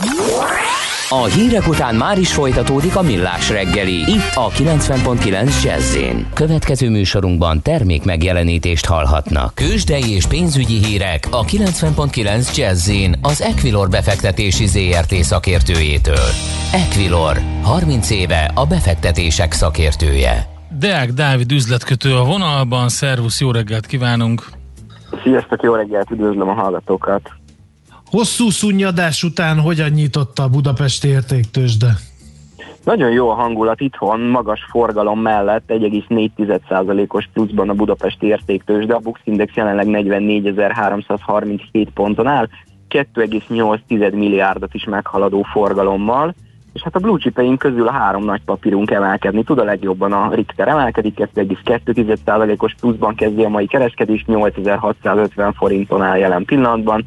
[1.10, 3.94] A hírek után már is folytatódik a millás reggeli.
[3.94, 5.98] Itt a 90.9 jazz
[6.34, 9.56] Következő műsorunkban termék megjelenítést hallhatnak.
[9.56, 12.92] Kősdei és pénzügyi hírek a 90.9 jazz
[13.22, 16.28] az Equilor befektetési ZRT szakértőjétől.
[16.74, 20.48] Equilor, 30 éve a befektetések szakértője.
[20.80, 24.42] Deák Dávid üzletkötő a vonalban, szervusz, jó reggelt kívánunk!
[25.24, 27.37] Sziasztok, jó reggelt, üdvözlöm a hallgatókat!
[28.10, 31.88] Hosszú szunnyadás után hogyan nyitotta a Budapesti értéktősde?
[32.84, 39.00] Nagyon jó a hangulat itthon, magas forgalom mellett 1,4%-os pluszban a budapesti értéktős, de a
[39.00, 42.48] Bux Index jelenleg 44.337 ponton áll,
[42.90, 46.34] 2,8 milliárdot is meghaladó forgalommal,
[46.74, 50.14] és hát a blue chipeink közül a három nagy papírunk emelkedni tud a legjobban.
[50.14, 57.06] A Richter emelkedik, 2,2%-os pluszban kezdi a mai kereskedés, 8650 forinton áll jelen pillanatban,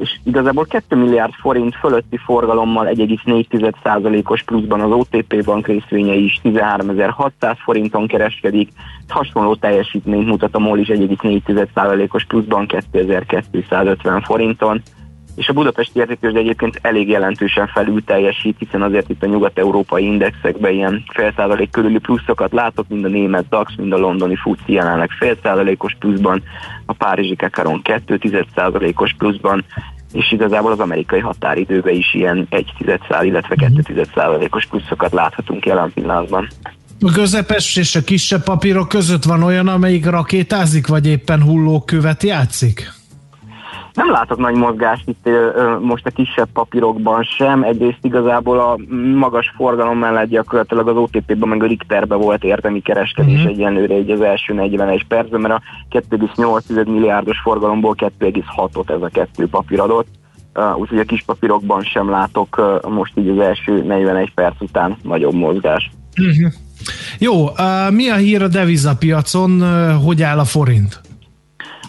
[0.00, 7.56] és igazából 2 milliárd forint fölötti forgalommal 1,4%-os pluszban az OTP bank részvénye is 13.600
[7.64, 8.68] forinton kereskedik,
[9.08, 14.82] hasonló teljesítményt mutat a MOL is 1,4%-os pluszban 2250 forinton
[15.40, 20.72] és a budapesti értékős egyébként elég jelentősen felül teljesít, hiszen azért itt a nyugat-európai indexekben
[20.72, 25.10] ilyen fél százalék körüli pluszokat látok, mind a német DAX, mind a londoni FUCI jelenleg
[25.18, 26.42] fél százalékos pluszban,
[26.86, 29.64] a párizsi Kekaron 2 százalékos pluszban,
[30.12, 32.72] és igazából az amerikai határidőben is ilyen 1
[33.08, 36.48] szál, illetve 2 százalékos pluszokat láthatunk jelen pillanatban.
[37.00, 42.99] A közepes és a kisebb papírok között van olyan, amelyik rakétázik, vagy éppen hullókövet játszik?
[44.00, 45.28] Nem látok nagy mozgást itt
[45.80, 47.62] most a kisebb papírokban sem.
[47.62, 48.78] Egyrészt igazából a
[49.14, 53.50] magas forgalom mellett gyakorlatilag az OTP-ben meg a Richterbe volt értemi kereskedés uh-huh.
[53.50, 55.62] egyenlőre egy az első 41 percben, mert a
[55.98, 60.08] 2,8 milliárdos forgalomból 2,6-ot ez a kettő papír adott.
[60.54, 64.96] Uh, úgyhogy a kis papírokban sem látok uh, most így az első 41 perc után
[65.02, 65.90] nagyobb mozgás.
[66.18, 66.52] Uh-huh.
[67.18, 71.00] Jó, uh, mi a hír a devizapiacon, uh, hogy áll a forint?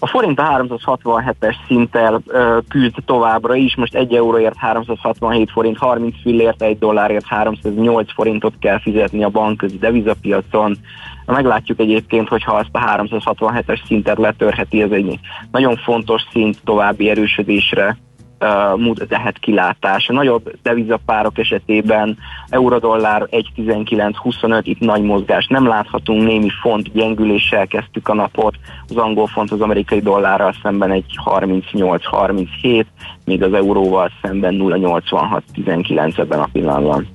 [0.04, 2.22] A forint a 367-es szinttel
[2.68, 8.80] küzd továbbra is, most 1 euróért 367 forint, 30 fillért, 1 dollárért 308 forintot kell
[8.80, 10.78] fizetni a bankközi devizapiacon.
[11.26, 15.20] Meglátjuk egyébként, hogy ha ezt a 367-es szintet letörheti, ez egy
[15.52, 17.98] nagyon fontos szint további erősödésre
[18.42, 20.10] uh, lehet kilátás.
[20.10, 22.18] A nagyobb devizapárok esetében
[22.50, 28.56] eurodollár 1.19.25, itt nagy mozgás nem láthatunk, némi font gyengüléssel kezdtük a napot,
[28.88, 32.86] az angol font az amerikai dollárral szemben egy 38-37,
[33.26, 37.08] míg az euróval szemben 0.86-19 ebben a pillanatban.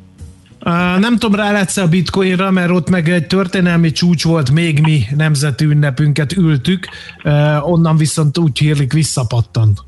[0.98, 5.64] Nem tudom, rá a bitcoinra, mert ott meg egy történelmi csúcs volt, még mi nemzeti
[5.64, 6.88] ünnepünket ültük,
[7.60, 9.78] onnan viszont úgy hírlik visszapattant.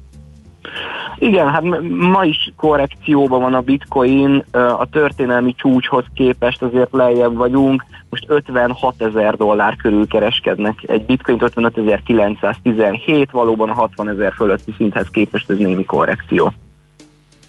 [1.19, 1.63] Igen, hát
[1.99, 8.95] ma is korrekcióban van a bitcoin, a történelmi csúcshoz képest azért lejjebb vagyunk, most 56
[9.03, 10.79] ezer dollár körül kereskednek.
[10.87, 16.53] Egy bitcoin 55.917, valóban a 60 ezer fölötti szinthez képest ez némi korrekció.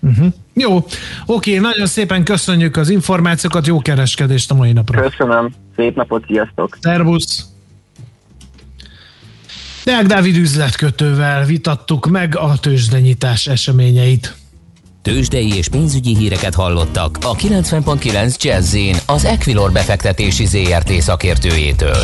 [0.02, 0.28] Uh-huh.
[0.54, 0.78] Jó,
[1.26, 5.02] oké, nagyon szépen köszönjük az információkat, jó kereskedést a mai napra.
[5.02, 6.78] Köszönöm, szép napot, sziasztok!
[6.82, 7.59] Szervusz!
[9.90, 14.36] Deák Dávid üzletkötővel vitattuk meg a tőzsdenyítás eseményeit.
[15.02, 18.76] Tőzsdei és pénzügyi híreket hallottak a 90.9 jazz
[19.06, 22.04] az Equilor befektetési ZRT szakértőjétől.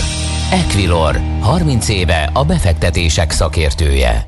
[0.52, 4.28] Equilor, 30 éve a befektetések szakértője.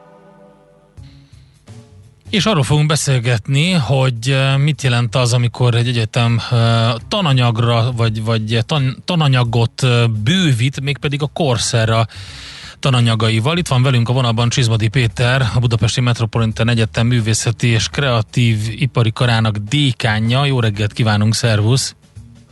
[2.31, 6.41] És arról fogunk beszélgetni, hogy mit jelent az, amikor egy egyetem
[7.07, 9.85] tananyagra, vagy, vagy tan, tananyagot
[10.23, 12.07] bővít, mégpedig a korszerra
[12.79, 13.57] tananyagaival.
[13.57, 19.11] Itt van velünk a vonalban Csizmadi Péter, a Budapesti Metropolitan Egyetem művészeti és kreatív ipari
[19.11, 20.45] karának dékánja.
[20.45, 21.95] Jó reggelt kívánunk, szervusz!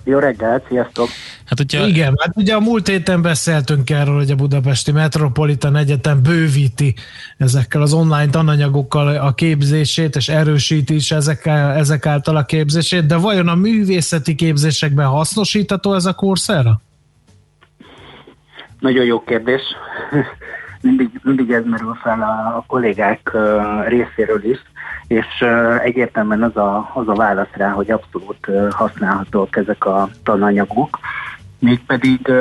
[0.10, 1.08] Jó reggelt, sziasztok!
[1.46, 1.88] Hát, hogyha...
[1.88, 6.96] Igen, hát ugye a múlt héten beszéltünk erről, hogy a Budapesti Metropolitan Egyetem bővíti
[7.38, 11.46] ezekkel az online tananyagokkal a képzését, és erősíti is ezek,
[11.76, 16.82] ezek által a képzését, de vajon a művészeti képzésekben hasznosítható ez a korszerra?
[18.80, 19.62] Nagyon jó kérdés.
[20.82, 23.32] mindig, mindig ez merül fel a, a kollégák
[23.88, 24.58] részéről is,
[25.10, 25.46] és
[25.84, 31.00] egyértelműen az a, az a válasz rá, hogy abszolút használhatók ezek a tananyagok,
[31.60, 32.32] mégpedig,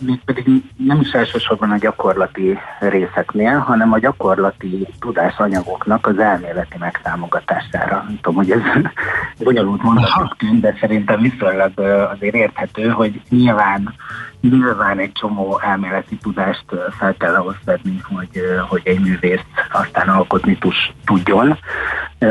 [0.00, 8.04] mégpedig nem is elsősorban a gyakorlati részeknél, hanem a gyakorlati tudásanyagoknak az elméleti megtámogatására.
[8.06, 8.60] Nem tudom, hogy ez
[9.44, 11.72] bonyolult mondatot de szerintem viszonylag
[12.12, 13.94] azért érthető, hogy nyilván
[14.40, 16.64] nyilván egy csomó elméleti tudást
[16.98, 20.58] fel kell ahhoz szedni, hogy, hogy egy művész aztán alkotni
[21.04, 21.58] tudjon,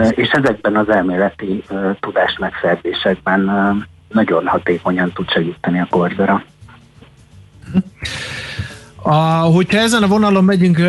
[0.09, 1.63] és ezekben az elméleti
[1.99, 3.49] tudás megszerzésekben
[4.09, 6.43] nagyon hatékonyan tud segíteni a korzera.
[8.95, 10.81] A, hogyha ezen a vonalon megyünk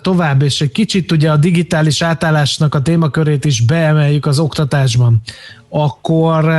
[0.00, 5.20] tovább, és egy kicsit ugye a digitális átállásnak a témakörét is beemeljük az oktatásban,
[5.68, 6.52] akkor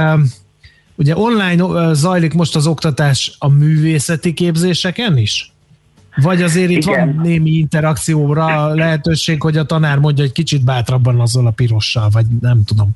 [0.96, 5.52] ugye online zajlik most az oktatás a művészeti képzéseken is?
[6.16, 7.16] Vagy azért itt Igen.
[7.16, 12.26] van némi interakcióra lehetőség, hogy a tanár mondja, hogy kicsit bátrabban azzal a pirossal, vagy
[12.42, 12.90] nem tudom.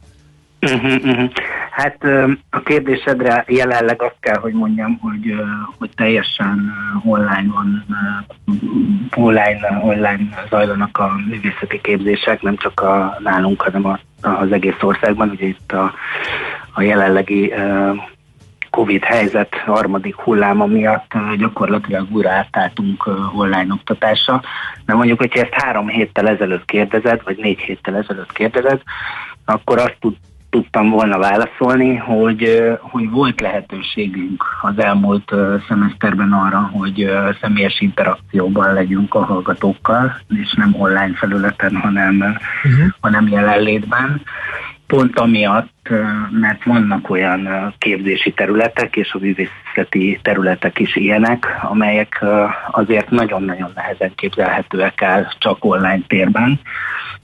[0.61, 1.29] Uh-huh, uh-huh.
[1.75, 2.03] Hát
[2.49, 5.35] a kérdésedre jelenleg azt kell, hogy mondjam, hogy,
[5.77, 7.85] hogy teljesen online van,
[9.15, 15.29] online, online zajlanak a művészeti képzések, nem csak a nálunk, hanem a, az egész országban.
[15.29, 15.93] Ugye itt a,
[16.73, 17.53] a jelenlegi
[18.69, 24.41] Covid helyzet harmadik hulláma miatt gyakorlatilag újra átálltunk online oktatásra.
[24.85, 28.81] De mondjuk, hogyha ezt három héttel ezelőtt kérdezed, vagy négy héttel ezelőtt kérdezed,
[29.45, 30.15] akkor azt tud,
[30.53, 35.31] tudtam volna válaszolni, hogy, hogy volt lehetőségünk az elmúlt
[35.67, 42.87] szemeszterben arra, hogy személyes interakcióban legyünk a hallgatókkal, és nem online felületen, hanem, uh-huh.
[42.99, 44.21] hanem jelenlétben.
[44.93, 45.89] Pont amiatt,
[46.31, 52.25] mert vannak olyan képzési területek, és a művészeti területek is ilyenek, amelyek
[52.71, 56.59] azért nagyon-nagyon nehezen képzelhetőek el csak online térben,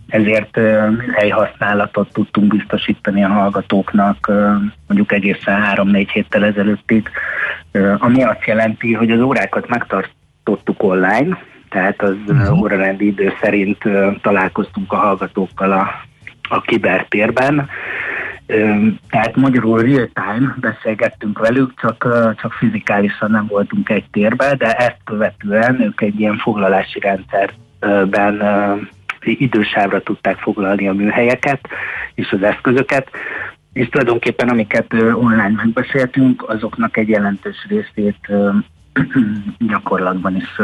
[0.08, 0.58] ezért
[0.90, 4.32] műhely használatot tudtunk biztosítani a hallgatóknak
[4.88, 7.10] mondjuk egészen három-négy héttel ezelőttig,
[7.98, 11.38] ami azt jelenti, hogy az órákat megtartottuk online,
[11.70, 12.60] tehát az uh-huh.
[12.60, 13.84] órarendi idő szerint
[14.22, 16.08] találkoztunk a hallgatókkal a,
[16.50, 17.70] a kibertérben,
[19.10, 22.08] tehát magyarul real-time beszélgettünk velük, csak,
[22.42, 28.42] csak fizikálisan nem voltunk egy térben, de ezt követően ők egy ilyen foglalási rendszerben
[29.22, 31.68] idősávra tudták foglalni a műhelyeket
[32.16, 33.10] és az eszközöket,
[33.74, 38.32] és tulajdonképpen amiket online megbeszéltünk, azoknak egy jelentős részét
[39.74, 40.62] gyakorlatban is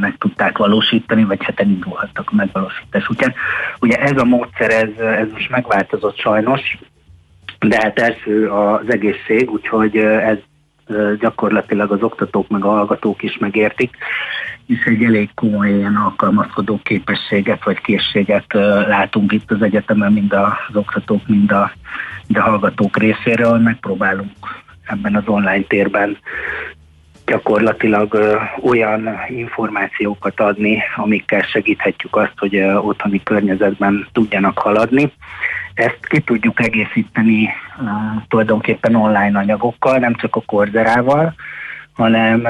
[0.00, 3.34] meg tudták valósítani, vagy hát elindulhattak a megvalósítás után.
[3.80, 6.78] Ugye ez a módszer, ez, ez most megváltozott sajnos,
[7.58, 10.38] de hát első az egészség, úgyhogy ez
[11.18, 13.96] gyakorlatilag az oktatók meg a hallgatók is megértik,
[14.66, 18.52] és egy elég komoly ilyen alkalmazkodó képességet vagy készséget
[18.88, 21.72] látunk itt az egyetemen, mind az oktatók, mind a,
[22.26, 23.58] mind a hallgatók részéről.
[23.58, 26.16] Megpróbálunk ebben az online térben
[27.26, 28.18] gyakorlatilag
[28.62, 35.12] olyan információkat adni, amikkel segíthetjük azt, hogy otthoni környezetben tudjanak haladni.
[35.74, 37.48] Ezt ki tudjuk egészíteni
[38.28, 41.34] tulajdonképpen online anyagokkal, nem csak a korzerával,
[41.92, 42.42] hanem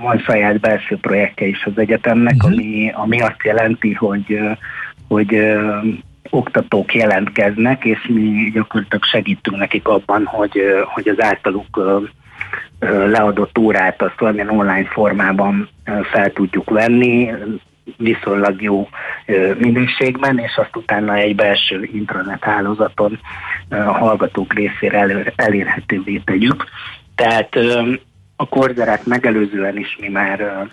[0.00, 2.52] van saját belső projektje is az egyetemnek, uh-huh.
[2.52, 4.38] ami, ami azt jelenti, hogy,
[5.08, 5.56] hogy
[6.30, 10.60] oktatók jelentkeznek, és mi gyakorlatilag segítünk nekik abban, hogy,
[10.94, 11.80] hogy az általuk
[13.06, 15.68] leadott órát azt valamilyen online formában
[16.02, 17.32] fel tudjuk venni,
[17.96, 18.88] viszonylag jó
[19.58, 23.18] minőségben, és azt utána egy belső intranet hálózaton
[23.68, 26.64] a hallgatók részére elérhetővé tegyük.
[27.14, 27.58] Tehát
[28.36, 30.66] a korzerát megelőzően is mi már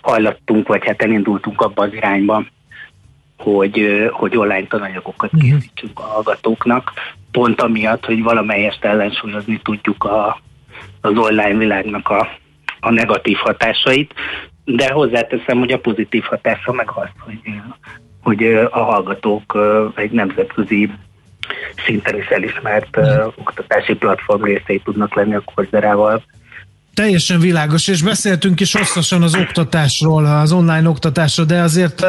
[0.00, 2.44] hajlattunk, vagy hát elindultunk abba az irányba,
[3.42, 5.40] hogy, hogy online tananyagokat mhm.
[5.40, 6.92] készítsünk a hallgatóknak,
[7.30, 10.40] pont amiatt, hogy valamelyest ellensúlyozni tudjuk a,
[11.00, 12.28] az online világnak a,
[12.80, 14.14] a negatív hatásait,
[14.64, 17.40] de hozzáteszem, hogy a pozitív hatása meg az, hogy,
[18.22, 19.58] hogy a hallgatók
[19.94, 20.90] egy nemzetközi
[21.84, 26.22] szinten is elismert uh, oktatási platform részei tudnak lenni a Coursera-val.
[27.00, 32.06] Teljesen világos, és beszéltünk is hosszasan az oktatásról, az online oktatásról, de azért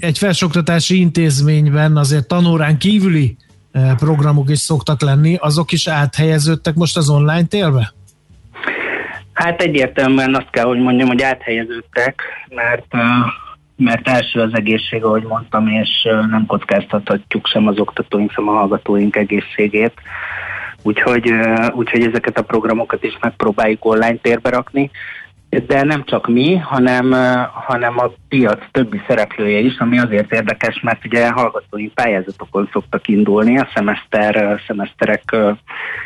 [0.00, 3.36] egy felsőoktatási intézményben azért tanórán kívüli
[3.72, 7.92] uh, programok is szoktak lenni, azok is áthelyeződtek most az online térbe?
[9.32, 13.02] Hát egyértelműen azt kell, hogy mondjam, hogy áthelyeződtek, mert uh,
[13.76, 15.88] mert első az egészség, ahogy mondtam, és
[16.30, 19.92] nem kockáztathatjuk sem az oktatóink, sem a hallgatóink egészségét.
[20.88, 21.32] Úgyhogy,
[21.72, 24.90] úgyhogy ezeket a programokat is megpróbáljuk online térbe rakni.
[25.66, 27.12] De nem csak mi, hanem,
[27.52, 33.58] hanem a piac többi szereplője is, ami azért érdekes, mert ugye hallgatói pályázatokon szoktak indulni
[33.58, 35.36] a szemeszter, szemeszterek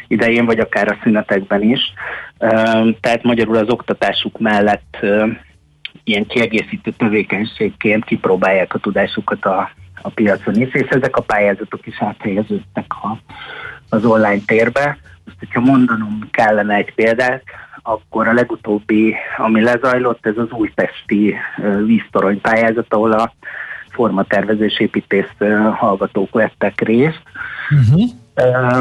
[0.08, 1.80] idején, vagy akár a szünetekben is.
[3.00, 4.96] Tehát magyarul az oktatásuk mellett
[6.04, 9.70] ilyen kiegészítő tevékenységként kipróbálják a tudásukat a,
[10.02, 13.18] a piacon is, és ezek a pályázatok is áthelyeződtek a,
[13.92, 14.98] az online térbe.
[15.24, 17.42] Most, hogyha mondanom kellene egy példát,
[17.82, 21.36] akkor a legutóbbi, ami lezajlott, ez az újpesti
[21.84, 23.32] víztorony pályázat, ahol a
[23.90, 25.34] formatervezés építész
[25.74, 27.22] hallgatók vettek részt.
[27.70, 28.10] Uh-huh.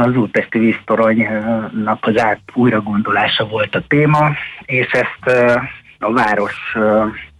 [0.01, 4.29] Az újpesti víztoronynak az át újragondolása volt a téma,
[4.65, 5.37] és ezt
[5.99, 6.75] a város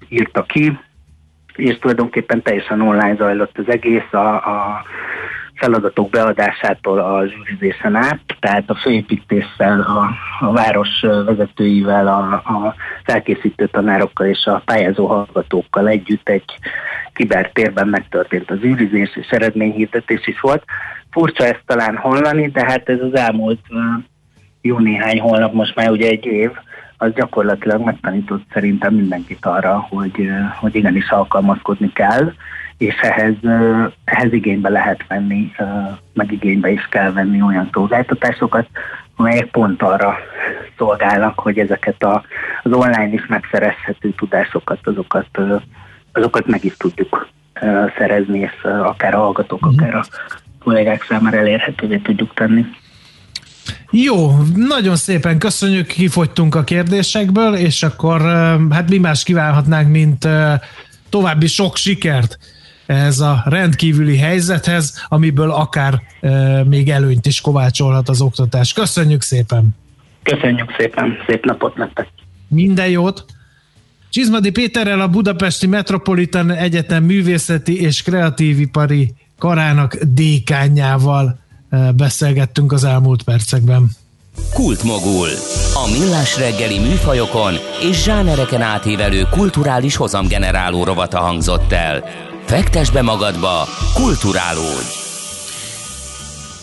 [0.09, 0.80] írta ki,
[1.55, 4.84] és tulajdonképpen teljesen online zajlott az egész, a, a
[5.62, 10.09] feladatok beadásától a zsűrizésen át, tehát a főépítéssel, a,
[10.45, 16.43] a város vezetőivel, a, a felkészítő tanárokkal és a pályázó hallgatókkal együtt egy
[17.14, 20.64] kibertérben megtörtént az zsűrizés, és eredményhirdetés is volt.
[21.12, 23.59] Furcsa ezt talán hallani, de hát ez az elmúlt
[24.62, 26.51] jó néhány hónap, most már ugye egy év,
[26.97, 32.34] az gyakorlatilag megtanított szerintem mindenkit arra, hogy, hogy igenis alkalmazkodni kell,
[32.82, 33.34] és ehhez,
[34.04, 35.52] ehhez igénybe lehet venni,
[36.14, 38.68] meg igénybe is kell venni olyan szolgáltatásokat,
[39.16, 40.18] amelyek pont arra
[40.78, 42.24] szolgálnak, hogy ezeket a,
[42.64, 45.28] az online is megszerezhető tudásokat, azokat,
[46.12, 47.28] azokat meg is tudjuk
[47.98, 50.04] szerezni, és akár a hallgatók, akár a
[50.64, 52.66] kollégák számára elérhetővé tudjuk tenni.
[53.92, 58.22] Jó, nagyon szépen köszönjük, kifogytunk a kérdésekből, és akkor
[58.70, 60.28] hát mi más kívánhatnánk, mint
[61.10, 62.38] további sok sikert
[62.92, 66.02] ez a rendkívüli helyzethez, amiből akár
[66.66, 68.74] még előnyt is kovácsolhat az oktatás.
[68.74, 69.76] Köszönjük szépen!
[70.24, 72.08] Köszönjük szépen, szép napot nektek!
[72.48, 73.26] Minden jót!
[74.10, 81.39] Csizmadi Péterrel a Budapesti Metropolitan Egyetem művészeti és kreatívipari karának dékányával
[81.96, 83.89] beszélgettünk az elmúlt percekben.
[84.54, 85.28] Kultmogul.
[85.74, 87.54] A millás reggeli műfajokon
[87.89, 92.04] és zsánereken átívelő kulturális hozamgeneráló rovata hangzott el.
[92.52, 94.88] Fektes be magadba, kulturálódj!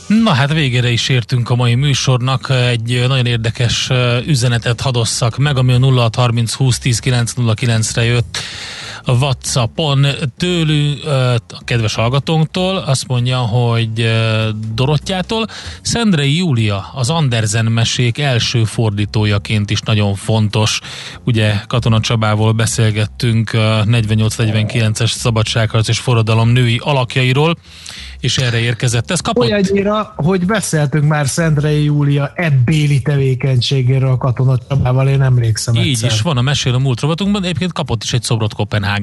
[0.07, 2.51] Na hát végére is értünk a mai műsornak.
[2.51, 3.91] Egy nagyon érdekes
[4.27, 8.39] üzenetet hadosszak meg, ami a 0630 20 10 909-re jött
[9.13, 10.07] Whatsappon
[10.37, 14.11] tőlük, a kedves hallgatónktól, azt mondja, hogy
[14.75, 15.47] Dorottyától,
[15.83, 20.81] Szendrei Júlia, az Andersen mesék első fordítójaként is nagyon fontos.
[21.25, 27.59] Ugye Katona Csabával beszélgettünk 48-49-es szabadságharc és forradalom női alakjairól,
[28.21, 29.11] és erre érkezett.
[29.11, 29.45] Ez kapott...
[29.45, 36.11] Olyannyira, hogy beszéltünk már Szendrei Júlia ebbéli tevékenységéről a Katona Csabával, én emlékszem Így egyszer.
[36.11, 38.98] is van a mesél a múlt rovatunkban, egyébként kapott is egy szobrot Kopenhágában.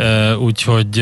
[0.00, 0.98] Uh, úgyhogy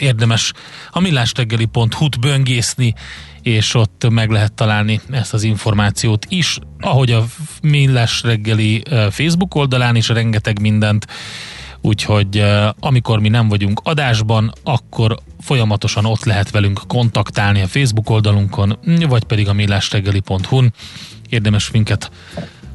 [0.00, 0.52] érdemes
[0.90, 2.94] a millástegeli.hu-t böngészni,
[3.42, 7.24] és ott meg lehet találni ezt az információt is, ahogy a
[7.62, 11.06] Millás reggeli Facebook oldalán is rengeteg mindent
[11.80, 12.44] úgyhogy
[12.80, 18.78] amikor mi nem vagyunk adásban, akkor folyamatosan ott lehet velünk kontaktálni a Facebook oldalunkon,
[19.08, 20.72] vagy pedig a millástegeli.hu-n.
[21.28, 22.10] Érdemes minket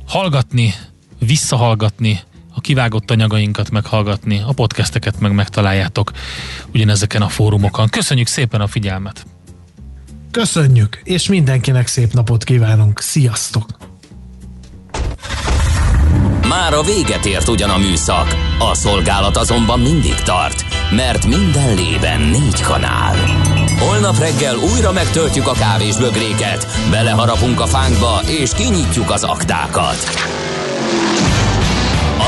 [0.08, 0.74] hallgatni,
[1.20, 2.20] visszahallgatni,
[2.56, 6.12] a kivágott anyagainkat meghallgatni, a podcasteket meg megtaláljátok
[6.74, 7.90] ugyanezeken a fórumokon.
[7.90, 9.26] Köszönjük szépen a figyelmet!
[10.32, 13.00] Köszönjük, és mindenkinek szép napot kívánunk.
[13.00, 13.66] Sziasztok!
[16.48, 22.22] Már a véget ért ugyan a műszak, a szolgálat azonban mindig tart, mert minden lében
[22.22, 23.16] négy kanál.
[23.80, 29.98] Holnap reggel újra megtöltjük a kávés bögréket, beleharapunk a fánkba és kinyitjuk az aktákat.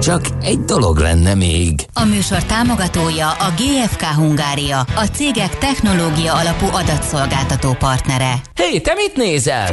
[0.00, 1.86] Csak egy dolog lenne még.
[1.92, 8.32] A műsor támogatója a GFK Hungária, a cégek technológia alapú adatszolgáltató partnere.
[8.54, 9.68] Hé, hey, te mit nézel?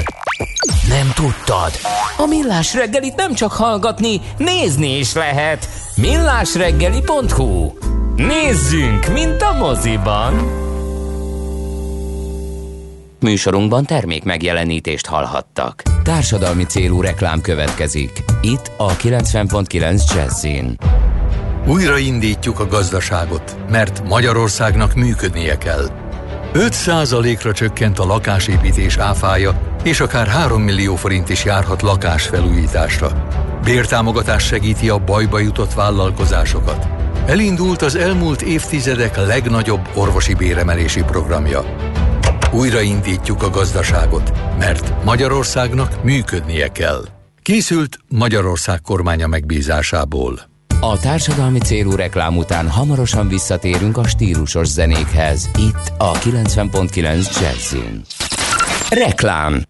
[0.88, 1.72] Nem tudtad?
[2.18, 5.70] A Millás reggelit nem csak hallgatni, nézni is lehet.
[5.96, 7.72] millásreggeli.hu
[8.16, 10.66] Nézzünk, mint a moziban!
[13.20, 15.82] Műsorunkban termék megjelenítést hallhattak.
[16.04, 18.12] Társadalmi célú reklám következik.
[18.42, 20.78] Itt a 90.9 Jazzin.
[21.68, 25.88] Újraindítjuk a gazdaságot, mert Magyarországnak működnie kell.
[26.54, 33.28] 5%-ra csökkent a lakásépítés áfája, és akár 3 millió forint is járhat lakásfelújításra.
[33.64, 36.88] Bértámogatás segíti a bajba jutott vállalkozásokat.
[37.26, 41.64] Elindult az elmúlt évtizedek legnagyobb orvosi béremelési programja.
[42.58, 47.06] Újraindítjuk a gazdaságot, mert Magyarországnak működnie kell.
[47.42, 50.40] Készült Magyarország kormánya megbízásából.
[50.80, 55.50] A társadalmi célú reklám után hamarosan visszatérünk a stílusos zenékhez.
[55.58, 58.02] Itt a 90.9 Jazzin.
[58.90, 59.62] Reklám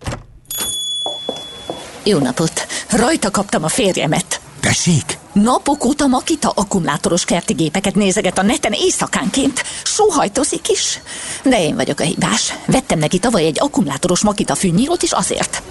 [2.04, 2.68] Jó napot!
[2.90, 4.42] Rajta kaptam a férjemet.
[4.60, 5.17] Tessék?
[5.44, 9.64] Napok óta Makita akkumulátoros kerti gépeket nézeget a neten éjszakánként.
[9.84, 11.02] Sóhajtozik is.
[11.44, 12.54] De én vagyok a hibás.
[12.66, 15.62] Vettem neki tavaly egy akkumulátoros Makita fűnyírót is azért.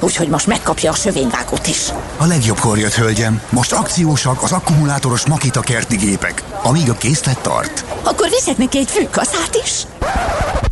[0.00, 1.88] Úgyhogy most megkapja a sövényvágót is.
[2.16, 3.42] A legjobbkor jött, hölgyem.
[3.50, 7.84] Most akciósak az akkumulátoros Makita kerti gépek, amíg a készlet tart.
[8.02, 9.86] Akkor viszek neki egy fűkaszát is.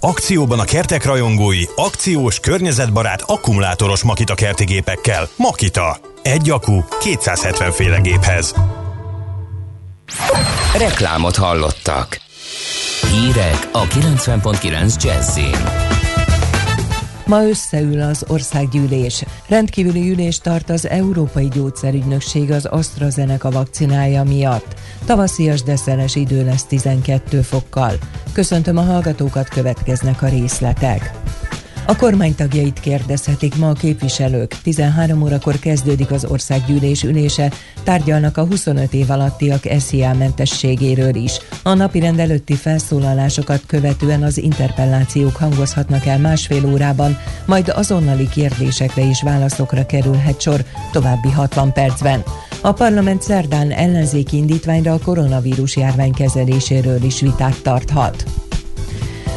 [0.00, 5.28] Akcióban a kertek rajongói, akciós, környezetbarát, akkumulátoros Makita kerti gépekkel.
[5.36, 6.11] Makita.
[6.22, 8.54] Egy akku 270 féle géphez.
[10.78, 12.20] Reklámot hallottak.
[13.10, 15.56] Hírek a 90.9 Jazzin.
[17.26, 19.24] Ma összeül az országgyűlés.
[19.48, 24.74] Rendkívüli ülés tart az Európai Gyógyszerügynökség az AstraZeneca vakcinája miatt.
[25.06, 27.92] Tavaszias, de szeles idő lesz 12 fokkal.
[28.32, 31.10] Köszöntöm a hallgatókat, következnek a részletek.
[31.86, 34.54] A kormány tagjait kérdezhetik ma a képviselők.
[34.62, 37.52] 13 órakor kezdődik az országgyűlés ülése,
[37.82, 41.38] tárgyalnak a 25 év alattiak SZIA mentességéről is.
[41.62, 49.08] A napi rend előtti felszólalásokat követően az interpellációk hangozhatnak el másfél órában, majd azonnali kérdésekre
[49.08, 52.22] és válaszokra kerülhet sor további 60 percben.
[52.60, 58.41] A parlament szerdán ellenzéki indítványra a koronavírus járvány kezeléséről is vitát tarthat.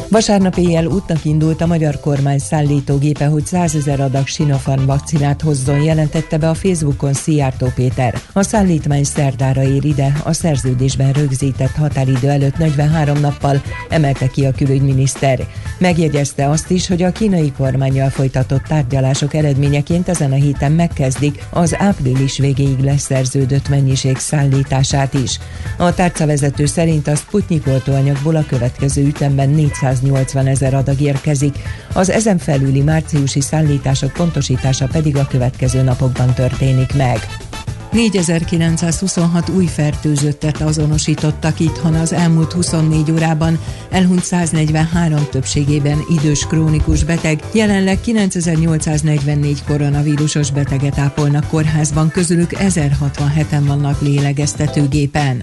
[0.08, 5.82] Vasárnap éjjel útnak indult a magyar kormány szállítógépe, hogy 100 ezer adag Sinopharm vakcinát hozzon,
[5.82, 8.20] jelentette be a Facebookon Szijjártó Péter.
[8.32, 14.52] A szállítmány szerdára ér ide, a szerződésben rögzített határidő előtt 43 nappal, emelte ki a
[14.52, 15.46] külügyminiszter.
[15.78, 21.76] Megjegyezte azt is, hogy a kínai kormányjal folytatott tárgyalások eredményeként ezen a héten megkezdik az
[21.78, 25.38] április végéig leszerződött mennyiség szállítását is.
[25.78, 31.58] A tárcavezető szerint a Sputnik oltóanyagból a következő ütemben 400 180 ezer adag érkezik,
[31.92, 37.26] az ezen felüli márciusi szállítások pontosítása pedig a következő napokban történik meg.
[37.96, 43.58] 4926 új fertőzöttet azonosítottak itthon az elmúlt 24 órában,
[43.90, 54.00] elhunyt 143 többségében idős krónikus beteg, jelenleg 9844 koronavírusos beteget ápolnak kórházban, közülük 1067-en vannak
[54.00, 55.42] lélegeztetőgépen.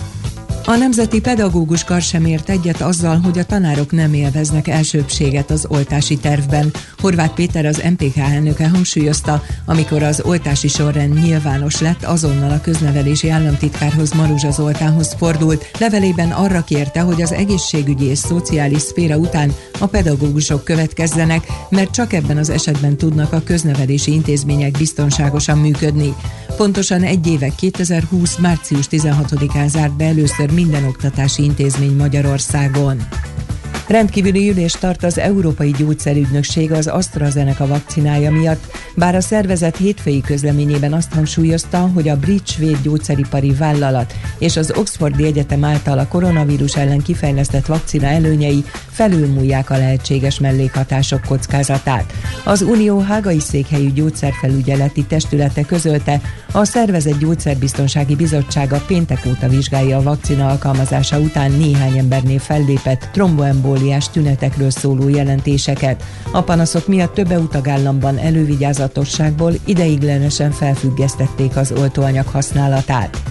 [0.65, 5.65] A Nemzeti Pedagógus Kar sem ért egyet azzal, hogy a tanárok nem élveznek elsőbséget az
[5.69, 6.71] oltási tervben.
[6.99, 13.29] Horváth Péter az MPK elnöke hangsúlyozta, amikor az oltási sorrend nyilvános lett, azonnal a köznevelési
[13.29, 15.71] államtitkárhoz Maruzsa Zoltánhoz fordult.
[15.79, 22.13] Levelében arra kérte, hogy az egészségügyi és szociális szféra után a pedagógusok következzenek, mert csak
[22.13, 26.13] ebben az esetben tudnak a köznevelési intézmények biztonságosan működni.
[26.57, 28.37] Pontosan egy éve 2020.
[28.37, 33.01] március 16-án zárt be először minden oktatási intézmény Magyarországon.
[33.87, 38.71] Rendkívüli ülést tart az Európai Gyógyszerügynökség az AstraZeneca vakcinája miatt.
[38.95, 44.73] Bár a szervezet hétfői közleményében azt hangsúlyozta, hogy a brit svéd gyógyszeripari vállalat és az
[44.75, 52.13] Oxfordi Egyetem által a koronavírus ellen kifejlesztett vakcina előnyei felülmúlják a lehetséges mellékhatások kockázatát.
[52.43, 56.21] Az Unió hágai székhelyű gyógyszerfelügyeleti testülete közölte,
[56.51, 63.09] a szervezet gyógyszerbiztonsági bizottsága péntek óta vizsgálja a vakcina alkalmazása után néhány embernél fellépett
[63.83, 66.03] tromboembóliás tünetekről szóló jelentéseket.
[66.31, 73.21] A panaszok miatt több EU tagállamban elővigyázatosságból ideiglenesen felfüggesztették az oltóanyag használatát.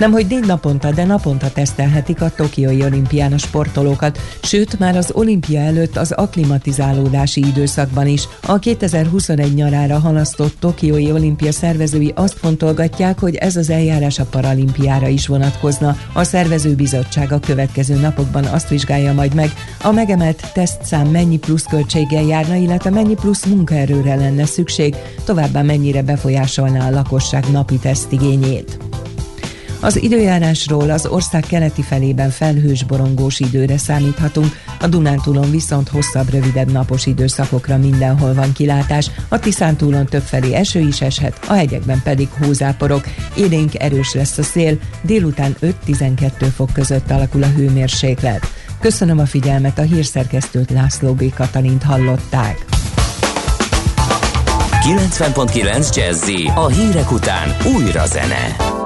[0.00, 5.10] Nem, hogy négy naponta, de naponta tesztelhetik a Tokiói olimpián a sportolókat, sőt már az
[5.14, 8.28] olimpia előtt az aklimatizálódási időszakban is.
[8.46, 15.08] A 2021 nyarára halasztott Tokiói olimpia szervezői azt fontolgatják, hogy ez az eljárás a paralimpiára
[15.08, 15.96] is vonatkozna.
[16.12, 21.64] A szervező bizottság a következő napokban azt vizsgálja majd meg, a megemelt tesztszám mennyi plusz
[21.64, 24.94] költséggel járna, illetve mennyi plusz munkaerőre lenne szükség,
[25.24, 28.89] továbbá mennyire befolyásolná a lakosság napi tesztigényét.
[29.80, 36.70] Az időjárásról az ország keleti felében felhős borongós időre számíthatunk, a Dunántúlon viszont hosszabb, rövidebb
[36.72, 43.04] napos időszakokra mindenhol van kilátás, a Tiszántúlon többfelé eső is eshet, a hegyekben pedig hózáporok.
[43.36, 45.56] Élénk erős lesz a szél, délután
[45.86, 48.46] 5-12 fok között alakul a hőmérséklet.
[48.80, 51.34] Köszönöm a figyelmet, a hírszerkesztőt László B.
[51.34, 52.64] Katalint hallották.
[54.80, 58.79] 90.9 Jazzy a hírek után újra zene.